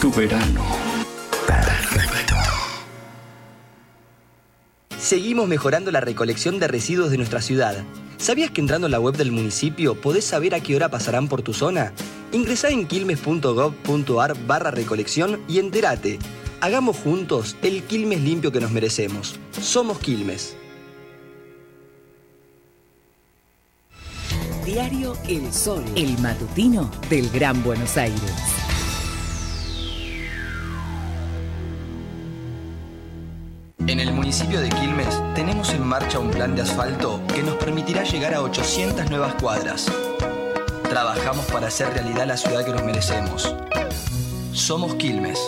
[0.00, 0.64] Tu verano.
[1.46, 2.34] Perfecto.
[4.98, 7.84] Seguimos mejorando la recolección de residuos de nuestra ciudad.
[8.16, 11.42] ¿Sabías que entrando en la web del municipio podés saber a qué hora pasarán por
[11.42, 11.92] tu zona?
[12.32, 16.18] Ingresá en quilmes.gov.ar barra recolección y entérate.
[16.62, 19.38] Hagamos juntos el Quilmes limpio que nos merecemos.
[19.60, 20.56] Somos Quilmes.
[24.68, 28.20] Diario El Sol, el matutino del Gran Buenos Aires.
[33.86, 38.02] En el municipio de Quilmes tenemos en marcha un plan de asfalto que nos permitirá
[38.02, 39.90] llegar a 800 nuevas cuadras.
[40.82, 43.56] Trabajamos para hacer realidad la ciudad que nos merecemos.
[44.52, 45.40] Somos Quilmes.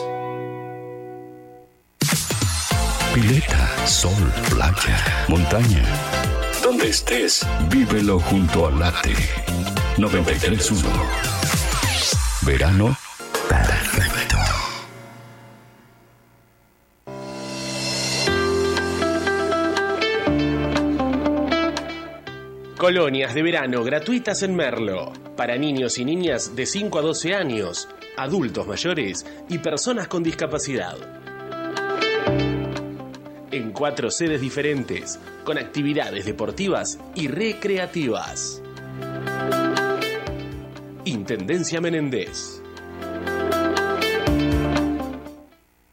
[3.12, 6.39] Pileta, sol, playa, montaña.
[6.62, 9.14] Donde estés, vívelo junto a Late
[9.96, 10.88] 931.
[12.42, 12.96] Verano
[13.48, 14.36] perfecto.
[22.76, 25.12] Colonias de verano gratuitas en Merlo.
[25.36, 31.19] Para niños y niñas de 5 a 12 años, adultos mayores y personas con discapacidad.
[33.52, 38.62] En cuatro sedes diferentes, con actividades deportivas y recreativas.
[41.04, 42.62] Intendencia Menéndez.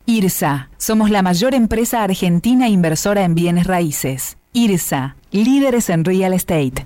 [0.06, 4.38] IRSA, somos la mayor empresa argentina inversora en bienes raíces.
[4.54, 6.86] IRSA, líderes en real estate.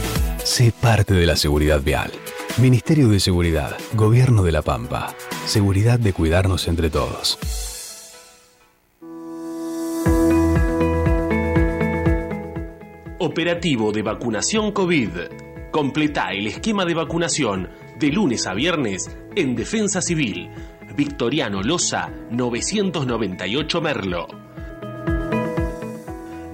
[0.51, 2.11] Sé parte de la seguridad vial.
[2.57, 5.15] Ministerio de Seguridad, Gobierno de la Pampa.
[5.45, 7.39] Seguridad de cuidarnos entre todos.
[13.17, 15.11] Operativo de vacunación COVID.
[15.71, 20.49] Completa el esquema de vacunación de lunes a viernes en Defensa Civil.
[20.97, 24.40] Victoriano Loza, 998 Merlo.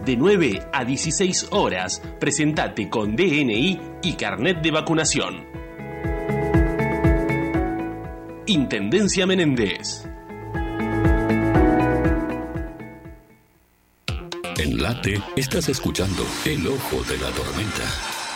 [0.08, 5.45] De 9 a 16 horas, presentate con DNI y carnet de vacunación.
[8.45, 10.08] Intendencia Menéndez.
[14.58, 17.84] En Late estás escuchando El Ojo de la Tormenta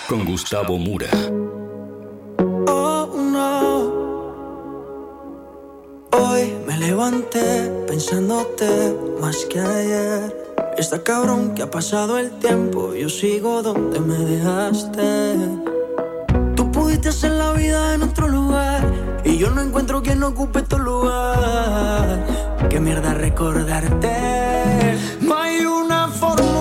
[0.10, 1.10] con Gustavo Mura.
[2.68, 4.12] Oh no.
[6.20, 10.41] Hoy me levanté pensándote más que ayer.
[10.78, 15.36] Está cabrón que ha pasado el tiempo, yo sigo donde me dejaste.
[16.56, 18.82] Tú pudiste hacer la vida en otro lugar
[19.24, 22.26] y yo no encuentro quien ocupe tu lugar.
[22.70, 24.98] Qué mierda recordarte.
[25.22, 26.61] No hay una fórmula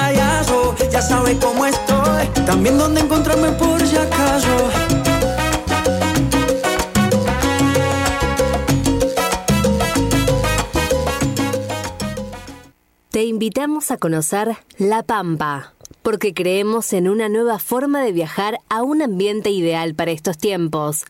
[1.01, 3.95] Ya sabes cómo estoy, también dónde encontrarme por si.
[13.09, 15.73] Te invitamos a conocer La Pampa,
[16.03, 21.05] porque creemos en una nueva forma de viajar a un ambiente ideal para estos tiempos.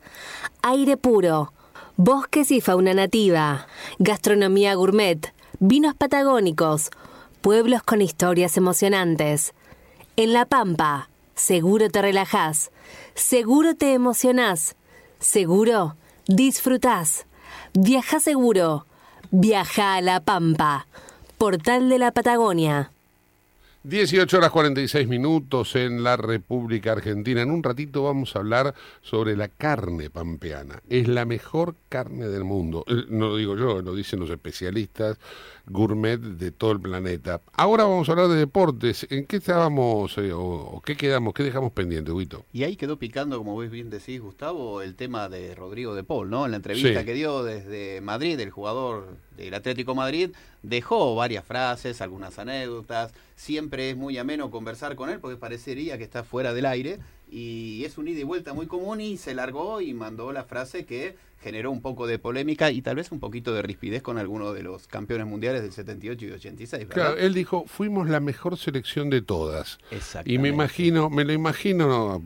[0.62, 1.52] Aire puro,
[1.98, 3.68] bosques y fauna nativa,
[4.00, 6.92] gastronomía gourmet, vinos patagónicos,
[7.42, 9.54] pueblos con historias emocionantes.
[10.22, 12.70] En La Pampa, seguro te relajás,
[13.16, 14.76] seguro te emocionás,
[15.18, 15.96] seguro
[16.28, 17.26] disfrutás.
[17.74, 18.86] Viaja seguro,
[19.32, 20.86] viaja a La Pampa.
[21.40, 22.92] Portal de la Patagonia.
[23.84, 27.42] 18 horas 46 minutos en la República Argentina.
[27.42, 30.84] En un ratito vamos a hablar sobre la carne pampeana.
[30.88, 32.86] Es la mejor carne del mundo.
[32.88, 35.18] Eh, No lo digo yo, lo dicen los especialistas
[35.72, 37.42] gourmet de todo el planeta.
[37.54, 39.08] Ahora vamos a hablar de deportes.
[39.10, 42.46] ¿En qué estábamos eh, o, o qué quedamos, qué dejamos pendiente, Huito?
[42.54, 46.30] Y ahí quedó picando, como vos bien decís, Gustavo, el tema de Rodrigo de Paul,
[46.30, 46.46] ¿no?
[46.46, 47.06] En la entrevista Sí.
[47.06, 49.08] que dio desde Madrid, el jugador
[49.38, 53.14] del Atlético Madrid, dejó varias frases, algunas anécdotas.
[53.36, 57.00] Siempre es muy ameno conversar con él porque parecería que está fuera del aire.
[57.32, 60.86] Y es un ida y vuelta muy común y se largó y mandó la frase
[60.86, 64.54] que generó un poco de polémica y tal vez un poquito de rispidez con algunos
[64.54, 66.94] de los campeones mundiales del 78 y 86, ¿verdad?
[66.94, 69.80] Claro, él dijo, fuimos la mejor selección de todas.
[70.26, 72.24] Y me imagino, me lo imagino, no,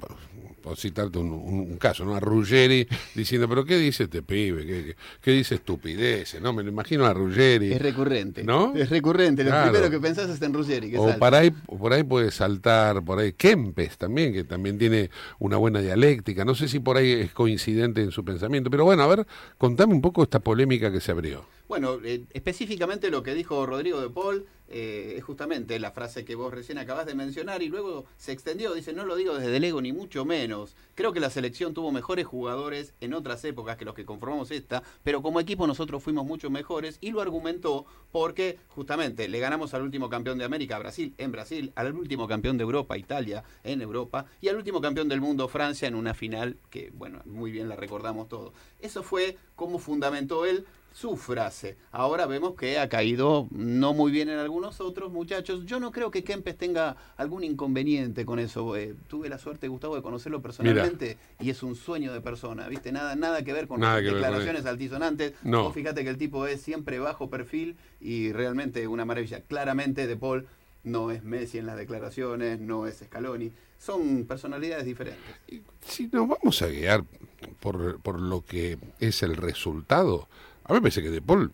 [0.66, 2.16] por citarte un, un- un caso, ¿no?
[2.16, 4.66] A Ruggeri diciendo, pero ¿qué dice este pibe?
[4.66, 6.42] ¿Qué, qué- qué dice estupideces?
[6.42, 6.54] ¿No?
[6.54, 7.72] Me lo imagino a Ruggeri.
[7.72, 8.44] Es recurrente.
[8.44, 8.74] ¿No?
[8.76, 9.44] Es recurrente.
[9.44, 9.72] Lo Claro.
[9.72, 10.90] primero que pensás es en Ruggeri.
[10.90, 11.20] que O salta.
[11.20, 15.82] por ahí, por ahí puede saltar, por ahí Kempes también, que también tiene una buena
[15.82, 16.44] dialéctica.
[16.44, 19.28] No sé si por ahí es coincidente en su pensamiento, pero bueno, a ver,
[19.60, 21.46] contame un poco esta polémica que se abrió.
[21.68, 26.36] Bueno, eh, específicamente lo que dijo Rodrigo de Paul eh, es justamente la frase que
[26.36, 29.66] vos recién acabas de mencionar y luego se extendió, dice, no lo digo desde el
[29.82, 30.76] ni mucho menos.
[30.94, 34.84] Creo que la selección tuvo mejores jugadores en otras épocas que los que conformamos esta,
[35.04, 39.82] pero como equipo nosotros fuimos mucho mejores y lo argumentó porque justamente le ganamos al
[39.82, 44.26] último campeón de América, Brasil, en Brasil, al último campeón de Europa, Italia, en Europa,
[44.42, 47.76] y al último campeón del mundo, Francia, en una final que, bueno, muy bien la
[47.76, 48.54] recordamos todos.
[48.80, 50.66] Eso fue como fundamentó él
[50.96, 51.76] su frase.
[51.92, 55.66] Ahora vemos que ha caído no muy bien en algunos otros muchachos.
[55.66, 58.78] Yo no creo que Kempes tenga algún inconveniente con eso.
[58.78, 62.94] Eh, tuve la suerte, Gustavo, de conocerlo personalmente y es un sueño de persona, ¿viste?
[62.94, 65.34] Nada, nada que ver con Nada ver declaraciones altisonantes.
[65.44, 65.70] No.
[65.74, 69.42] Fíjate que el tipo es siempre bajo perfil y realmente una maravilla.
[69.42, 70.48] Claramente De Paul
[70.86, 73.52] no es Messi en las declaraciones, no es Scaloni.
[73.78, 75.36] Son personalidades diferentes.
[75.82, 77.04] Si nos vamos a guiar
[77.60, 80.30] por, por lo que es el resultado,
[80.66, 81.52] a mí me parece que De Paul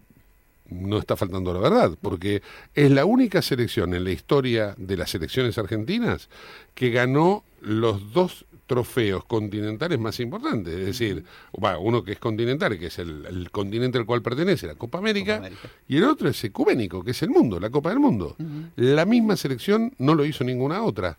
[0.70, 2.41] no está faltando la verdad, porque
[2.74, 6.30] es la única selección en la historia de las selecciones argentinas
[6.74, 12.86] que ganó los dos trofeos continentales más importantes, es decir, uno que es continental, que
[12.86, 15.41] es el, el continente al cual pertenece, la Copa América,
[15.89, 18.38] y el otro es ecuménico, que es el mundo, la Copa del Mundo.
[18.78, 21.18] La misma selección no lo hizo ninguna otra,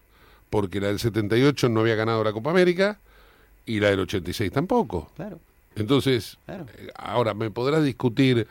[0.49, 2.99] porque la del 78 no había ganado la Copa América
[3.67, 5.13] y la del 86 tampoco.
[5.15, 5.39] Claro.
[5.77, 6.67] Entonces, Claro.
[6.79, 8.47] eh, ahora me podrás discutir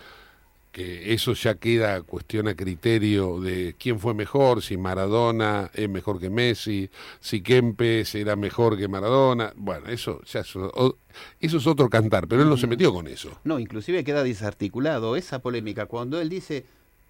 [0.72, 6.18] que eso ya queda cuestión a criterio de quién fue mejor, si Maradona es mejor
[6.18, 9.52] que Messi, si Kempes era mejor que Maradona.
[9.58, 13.38] Bueno, eso ya es, eso es otro cantar, pero él no se metió con eso.
[13.44, 16.64] No, inclusive queda desarticulado esa polémica cuando él dice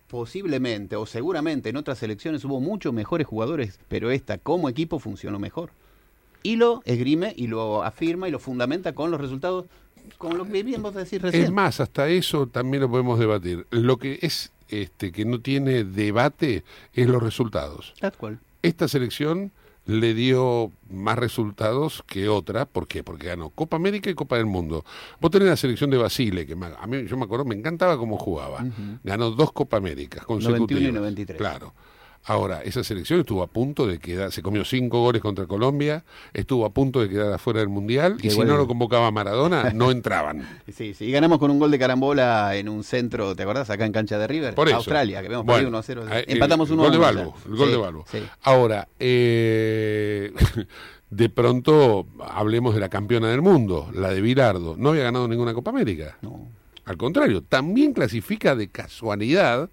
[0.07, 5.37] posiblemente o seguramente en otras elecciones hubo muchos mejores jugadores, pero esta como equipo funcionó
[5.39, 5.69] mejor.
[6.43, 9.65] Y lo esgrime y lo afirma y lo fundamenta con los resultados,
[10.17, 11.43] con lo que decís recién.
[11.43, 13.65] Es más, hasta eso también lo podemos debatir.
[13.71, 17.93] Lo que es este que no tiene debate es los resultados.
[17.99, 18.39] Tal cual.
[18.61, 19.51] Esta selección
[19.85, 22.65] le dio más resultados que otra.
[22.65, 23.03] ¿Por qué?
[23.03, 24.85] Porque ganó Copa América y Copa del Mundo.
[25.19, 28.17] Vos tenés la selección de Basile, que a mí yo me acuerdo, me encantaba cómo
[28.17, 28.65] jugaba.
[29.03, 30.83] Ganó dos Copa Américas consecutivas.
[30.83, 31.37] 91 y 93.
[31.37, 31.73] Claro.
[32.25, 36.03] Ahora, esa selección estuvo a punto de quedar, se comió cinco goles contra Colombia,
[36.33, 39.89] estuvo a punto de quedar afuera del Mundial, y si no lo convocaba Maradona, no
[39.91, 40.47] entraban.
[40.71, 43.71] Sí, sí, y ganamos con un gol de carambola en un centro, ¿te acordás?
[43.71, 44.77] Acá en cancha de River, Por eso.
[44.77, 46.15] Australia, que habíamos Bueno, perdido 1-0.
[46.15, 48.05] eh, Empatamos el 1 gol de Balbo, el gol de Balbo.
[48.43, 50.31] Ahora, eh,
[51.09, 54.75] de pronto hablemos de la campeona del mundo, la de Bilardo.
[54.77, 56.17] No había ganado ninguna Copa América.
[56.85, 59.69] Al contrario, también clasifica de casualidad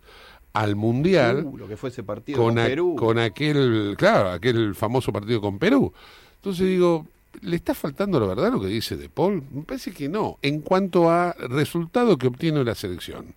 [0.53, 2.96] al Mundial Uh, lo que fue ese partido con, con, a- Perú.
[2.96, 5.92] con aquel, claro, aquel famoso partido con Perú.
[6.36, 7.07] Entonces digo,
[7.42, 9.42] ¿le está faltando la verdad lo que dice De Paul?
[9.53, 13.34] Me parece que no, en cuanto a resultado que obtiene la selección.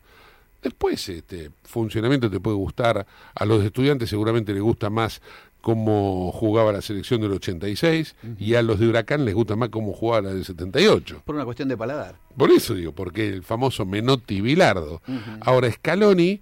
[0.63, 5.19] Después, este funcionamiento te puede gustar, a los estudiantes seguramente les gusta más
[5.59, 9.91] cómo jugaba la selección del 86 y a los de Huracán les gusta más cómo
[9.93, 11.21] jugaba la del 78.
[11.25, 12.15] Por una cuestión de paladar.
[12.37, 15.01] Por eso digo, porque el famoso Menotti Bilardo.
[15.41, 16.41] Ahora, Scaloni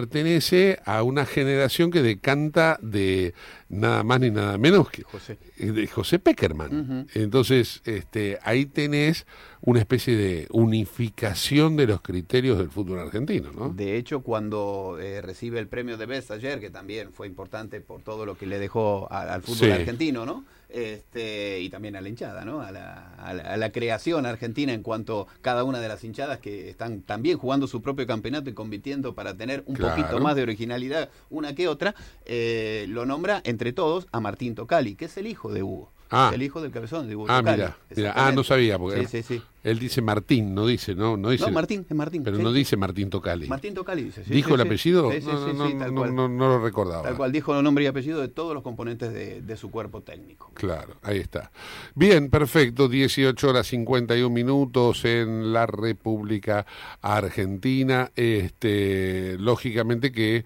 [0.00, 3.32] pertenece a una generación que decanta de
[3.68, 5.38] nada más ni nada menos que José.
[5.58, 7.06] eh, de José Peckerman.
[7.14, 9.26] Entonces, este, ahí tenés
[9.62, 13.70] una especie de unificación de los criterios del fútbol argentino, ¿no?
[13.70, 18.02] De hecho, cuando eh, recibe el premio de Best ayer, que también fue importante por
[18.02, 19.70] todo lo que le dejó a- al fútbol Sí.
[19.70, 20.44] argentino, ¿no?
[20.68, 22.60] Este, y también a la hinchada, ¿no?
[22.60, 26.02] A la, a la- a la creación argentina en cuanto a cada una de las
[26.04, 29.94] hinchadas que están también jugando su propio campeonato y compitiendo para tener un Claro.
[29.94, 31.94] poquito más de originalidad una que otra,
[32.24, 35.92] eh, lo nombra entre todos a Martín Tocali, que es el hijo de Hugo.
[36.10, 36.30] Ah.
[36.32, 38.12] El hijo del cabezón de Hugo Ah, mira, mira.
[38.14, 39.42] Ah, no sabía, porque Sí, sí, sí.
[39.64, 41.44] él dice Martín, no dice, no, no dice.
[41.46, 42.22] No, Martín, es Martín.
[42.22, 43.48] Pero no dice Martín Tocali.
[43.48, 44.24] Martín Tocali dice.
[44.24, 45.10] sí, ¿Dijo el apellido?
[45.10, 45.74] Sí, sí, no, sí, no, sí,
[46.12, 47.02] no, lo recordaba.
[47.02, 50.52] Tal cual dijo nombre y apellido de todos los componentes de, de su cuerpo técnico.
[50.54, 51.50] Claro, ahí está.
[51.94, 52.88] Bien, perfecto.
[52.88, 56.66] 18 horas 51 minutos en la República
[57.00, 58.12] Argentina.
[58.14, 60.44] Este, lógicamente que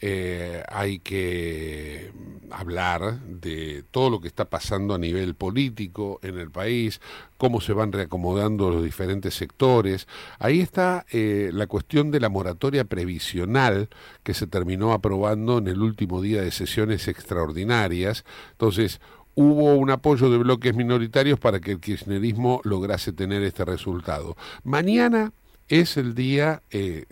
[0.00, 2.12] eh, hay que
[2.50, 7.00] hablar de todo lo que está pasando a nivel político en el país,
[7.36, 10.06] cómo se van reacomodando los diferentes sectores.
[10.38, 13.88] Ahí está eh, la cuestión de la moratoria previsional
[14.22, 18.24] que se terminó aprobando en el último día de sesiones extraordinarias.
[18.52, 19.00] Entonces,
[19.34, 24.36] hubo un apoyo de bloques minoritarios para que el kirchnerismo lograse tener este resultado.
[24.64, 25.32] Mañana
[25.68, 27.04] es el día, eh,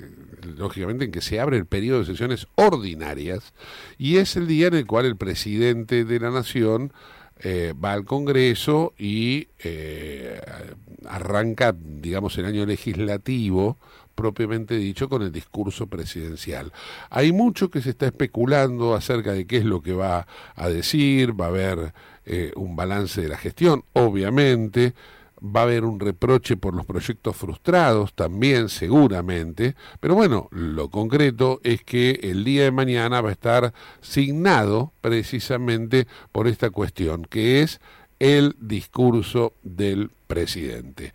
[0.56, 3.52] lógicamente, en que se abre el periodo de sesiones ordinarias
[3.98, 6.92] y es el día en el cual el presidente de la Nación
[7.40, 10.40] eh, va al Congreso y eh,
[11.06, 13.76] arranca, digamos, el año legislativo
[14.14, 16.72] propiamente dicho con el discurso presidencial.
[17.10, 21.38] Hay mucho que se está especulando acerca de qué es lo que va a decir,
[21.38, 21.92] va a haber
[22.24, 24.94] eh, un balance de la gestión, obviamente,
[25.40, 31.60] va a haber un reproche por los proyectos frustrados también seguramente, pero bueno, lo concreto
[31.62, 37.62] es que el día de mañana va a estar signado precisamente por esta cuestión, que
[37.62, 37.80] es
[38.18, 41.12] el discurso del presidente.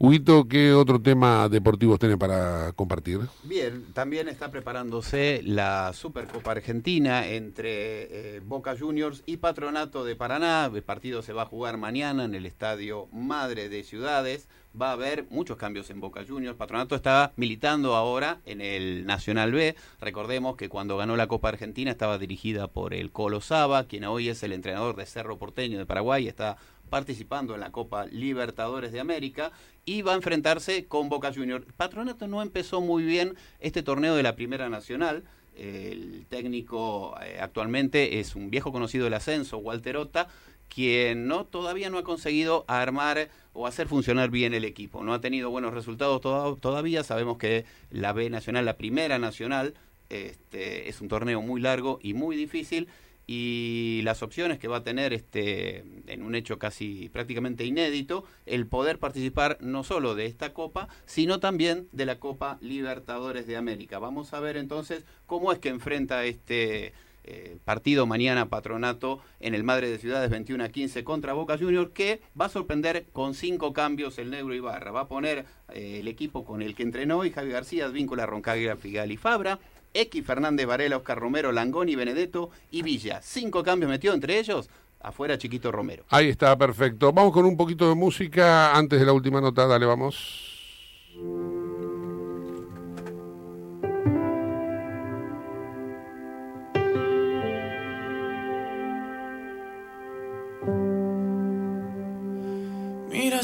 [0.00, 3.20] Huito, ¿qué otro tema deportivo tiene para compartir?
[3.42, 10.70] Bien, también está preparándose la Supercopa Argentina entre eh, Boca Juniors y Patronato de Paraná.
[10.72, 14.48] El partido se va a jugar mañana en el Estadio Madre de Ciudades.
[14.80, 16.56] Va a haber muchos cambios en Boca Juniors.
[16.56, 19.74] Patronato está militando ahora en el Nacional B.
[20.00, 24.28] Recordemos que cuando ganó la Copa Argentina estaba dirigida por el Colo Saba, quien hoy
[24.28, 26.28] es el entrenador de Cerro Porteño de Paraguay.
[26.28, 26.58] Está
[26.90, 29.52] participando en la Copa Libertadores de América
[29.84, 31.64] y va a enfrentarse con Boca Juniors.
[31.76, 35.24] Patronato no empezó muy bien este torneo de la Primera Nacional.
[35.56, 40.28] El técnico eh, actualmente es un viejo conocido del ascenso, Walter Ota,
[40.74, 45.02] quien no todavía no ha conseguido armar o hacer funcionar bien el equipo.
[45.02, 47.02] No ha tenido buenos resultados toda- todavía.
[47.02, 49.74] Sabemos que la B Nacional, la Primera Nacional,
[50.10, 52.88] este, es un torneo muy largo y muy difícil
[53.30, 58.66] y las opciones que va a tener este en un hecho casi prácticamente inédito el
[58.66, 63.98] poder participar no solo de esta copa sino también de la Copa Libertadores de América
[63.98, 66.94] vamos a ver entonces cómo es que enfrenta este
[67.30, 71.90] eh, partido mañana Patronato en el Madre de Ciudades 21 a 15 contra Boca Juniors
[71.92, 76.08] que va a sorprender con cinco cambios el negro Ibarra va a poner eh, el
[76.08, 79.58] equipo con el que entrenó y Javi García Víncula Roncaglia Figal y Fabra
[79.92, 83.20] X Fernández Varela, Oscar Romero, Langoni, Benedetto y Villa.
[83.22, 84.68] Cinco cambios metió entre ellos.
[85.00, 86.04] Afuera Chiquito Romero.
[86.10, 87.12] Ahí está, perfecto.
[87.12, 89.66] Vamos con un poquito de música antes de la última nota.
[89.66, 90.58] Dale, vamos.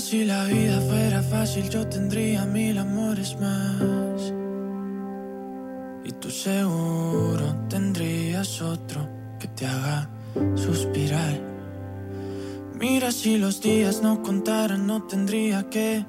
[0.05, 4.35] Si la vida fuera fácil yo tendría mil amores más.
[6.05, 9.09] Y tú seguro tendrías otro
[9.41, 10.11] que te haga
[10.57, 11.41] suspirar.
[12.79, 16.05] Mira si los días no contaran no tendría que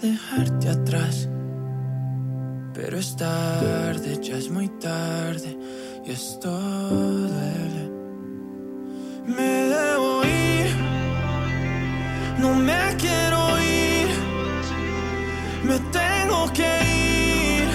[0.00, 1.28] dejarte atrás.
[2.72, 5.58] Pero es tarde, ya es muy tarde
[6.02, 7.90] y esto duele.
[9.26, 10.43] Me debo ir
[12.38, 14.08] no me quiero ir,
[15.64, 17.68] me tengo que ir.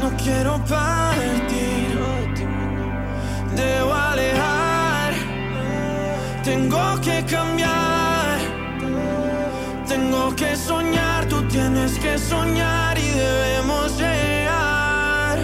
[0.00, 1.98] No quiero partir,
[3.56, 5.12] debo alejar.
[6.42, 8.38] Tengo que cambiar,
[9.88, 11.24] tengo que soñar.
[11.26, 15.38] Tú tienes que soñar y debemos llegar.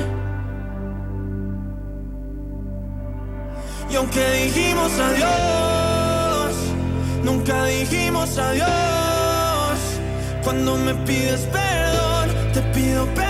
[3.91, 5.70] Y aunque dijimos adiós,
[7.41, 8.69] nunca dijimos adiós.
[10.45, 13.30] Cuando me pides perdón, te pido perdón.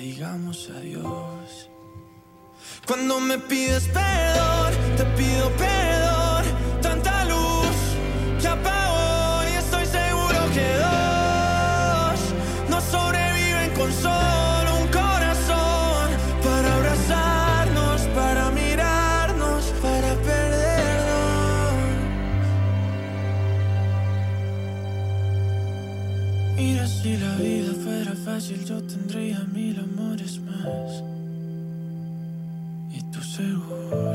[0.00, 1.70] digamos adiós.
[2.86, 6.09] Cuando me pides perdón, te pido perdón.
[28.32, 31.02] Fácil, yo tendría mil amores más.
[32.96, 34.09] Y tú seguro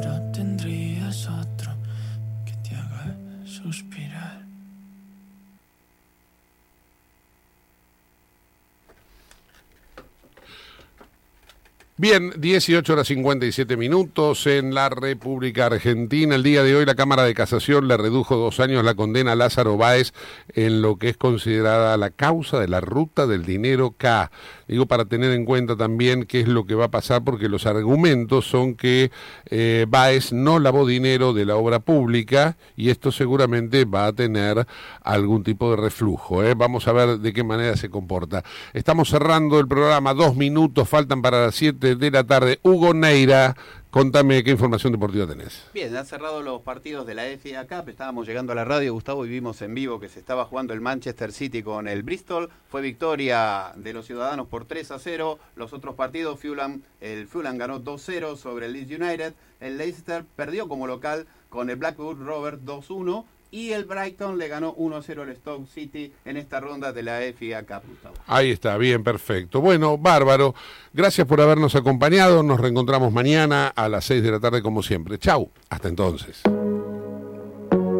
[11.97, 16.35] Bien, 18 horas 57 minutos en la República Argentina.
[16.35, 19.35] El día de hoy la Cámara de Casación le redujo dos años la condena a
[19.37, 20.11] Lázaro Báez
[20.49, 24.29] en lo que es considerada la causa de la ruta del dinero K.
[24.67, 27.65] Digo, para tener en cuenta también qué es lo que va a pasar, porque los
[27.65, 29.09] argumentos son que
[29.45, 34.67] eh, Báez no lavó dinero de la obra pública y esto seguramente va a tener
[35.01, 36.43] algún tipo de reflujo.
[36.43, 36.55] ¿eh?
[36.55, 38.43] Vamos a ver de qué manera se comporta.
[38.73, 41.55] Estamos cerrando el programa, dos minutos faltan para las
[41.86, 42.59] 7 de la tarde.
[42.63, 43.55] Hugo Neira,
[43.91, 45.67] contame qué información deportiva tenés.
[45.71, 47.89] Bien, han cerrado los partidos de la FA Cup.
[47.89, 50.81] Estábamos llegando a la radio, Gustavo, y vimos en vivo que se estaba jugando el
[50.81, 52.49] Manchester City con el Bristol.
[52.69, 55.38] Fue victoria de los ciudadanos por 3 a 0.
[55.55, 59.36] Los otros partidos, Fulham, el Fulham ganó 2-0 sobre el Leeds United.
[59.59, 63.25] El Leicester perdió como local con el Blackwood Rovers 2-1.
[63.56, 67.62] Y el Brighton le ganó 1-0 al Stoke City en esta ronda de la FA
[67.62, 68.16] Cup, Gustavo.
[68.28, 69.62] Ahí está, bien, perfecto.
[69.62, 70.53] Bueno, bárbaro.
[70.91, 72.43] Gracias por habernos acompañado.
[72.43, 75.18] Nos reencontramos mañana a las 6 de la tarde como siempre.
[75.20, 75.49] Chau.
[75.70, 76.41] Hasta entonces.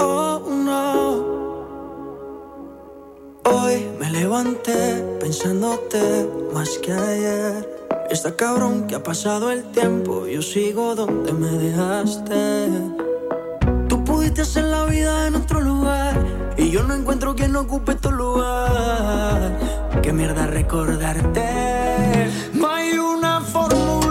[0.02, 1.24] Oh, no.
[3.46, 7.88] Hoy me levanté pensándote más que ayer.
[8.12, 13.06] Está cabrón que ha pasado el tiempo, yo sigo donde me dejaste.
[14.26, 16.20] Pudiste hacer la vida en otro lugar
[16.58, 19.56] y yo no encuentro quien ocupe tu lugar.
[20.02, 22.32] Qué mierda recordarte.
[22.56, 24.05] No hay una fórmula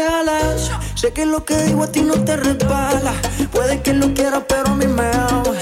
[0.00, 3.12] alas, sé que lo que digo a ti no te resbala.
[3.50, 5.58] Puede que lo quieras, pero a mí me amas.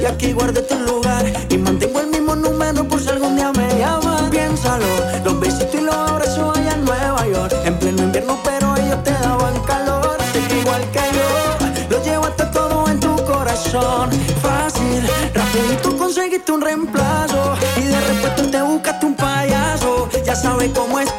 [0.00, 3.68] Y aquí guardé tu lugar y mantengo el mismo número por si algún día me
[3.78, 4.30] llamas.
[4.30, 4.86] Piénsalo,
[5.24, 7.54] los besitos y los abrazos allá en Nueva York.
[7.64, 10.16] En pleno invierno, pero ellos te daban calor.
[10.32, 14.10] Sé que igual que yo, lo llevaste todo en tu corazón.
[14.40, 17.54] Fácil, rapidito conseguiste un reemplazo.
[17.76, 20.08] Y de repente te buscaste un payaso.
[20.24, 21.15] Ya sabes cómo estoy,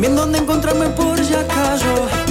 [0.00, 2.29] también dónde encontrarme por si acaso.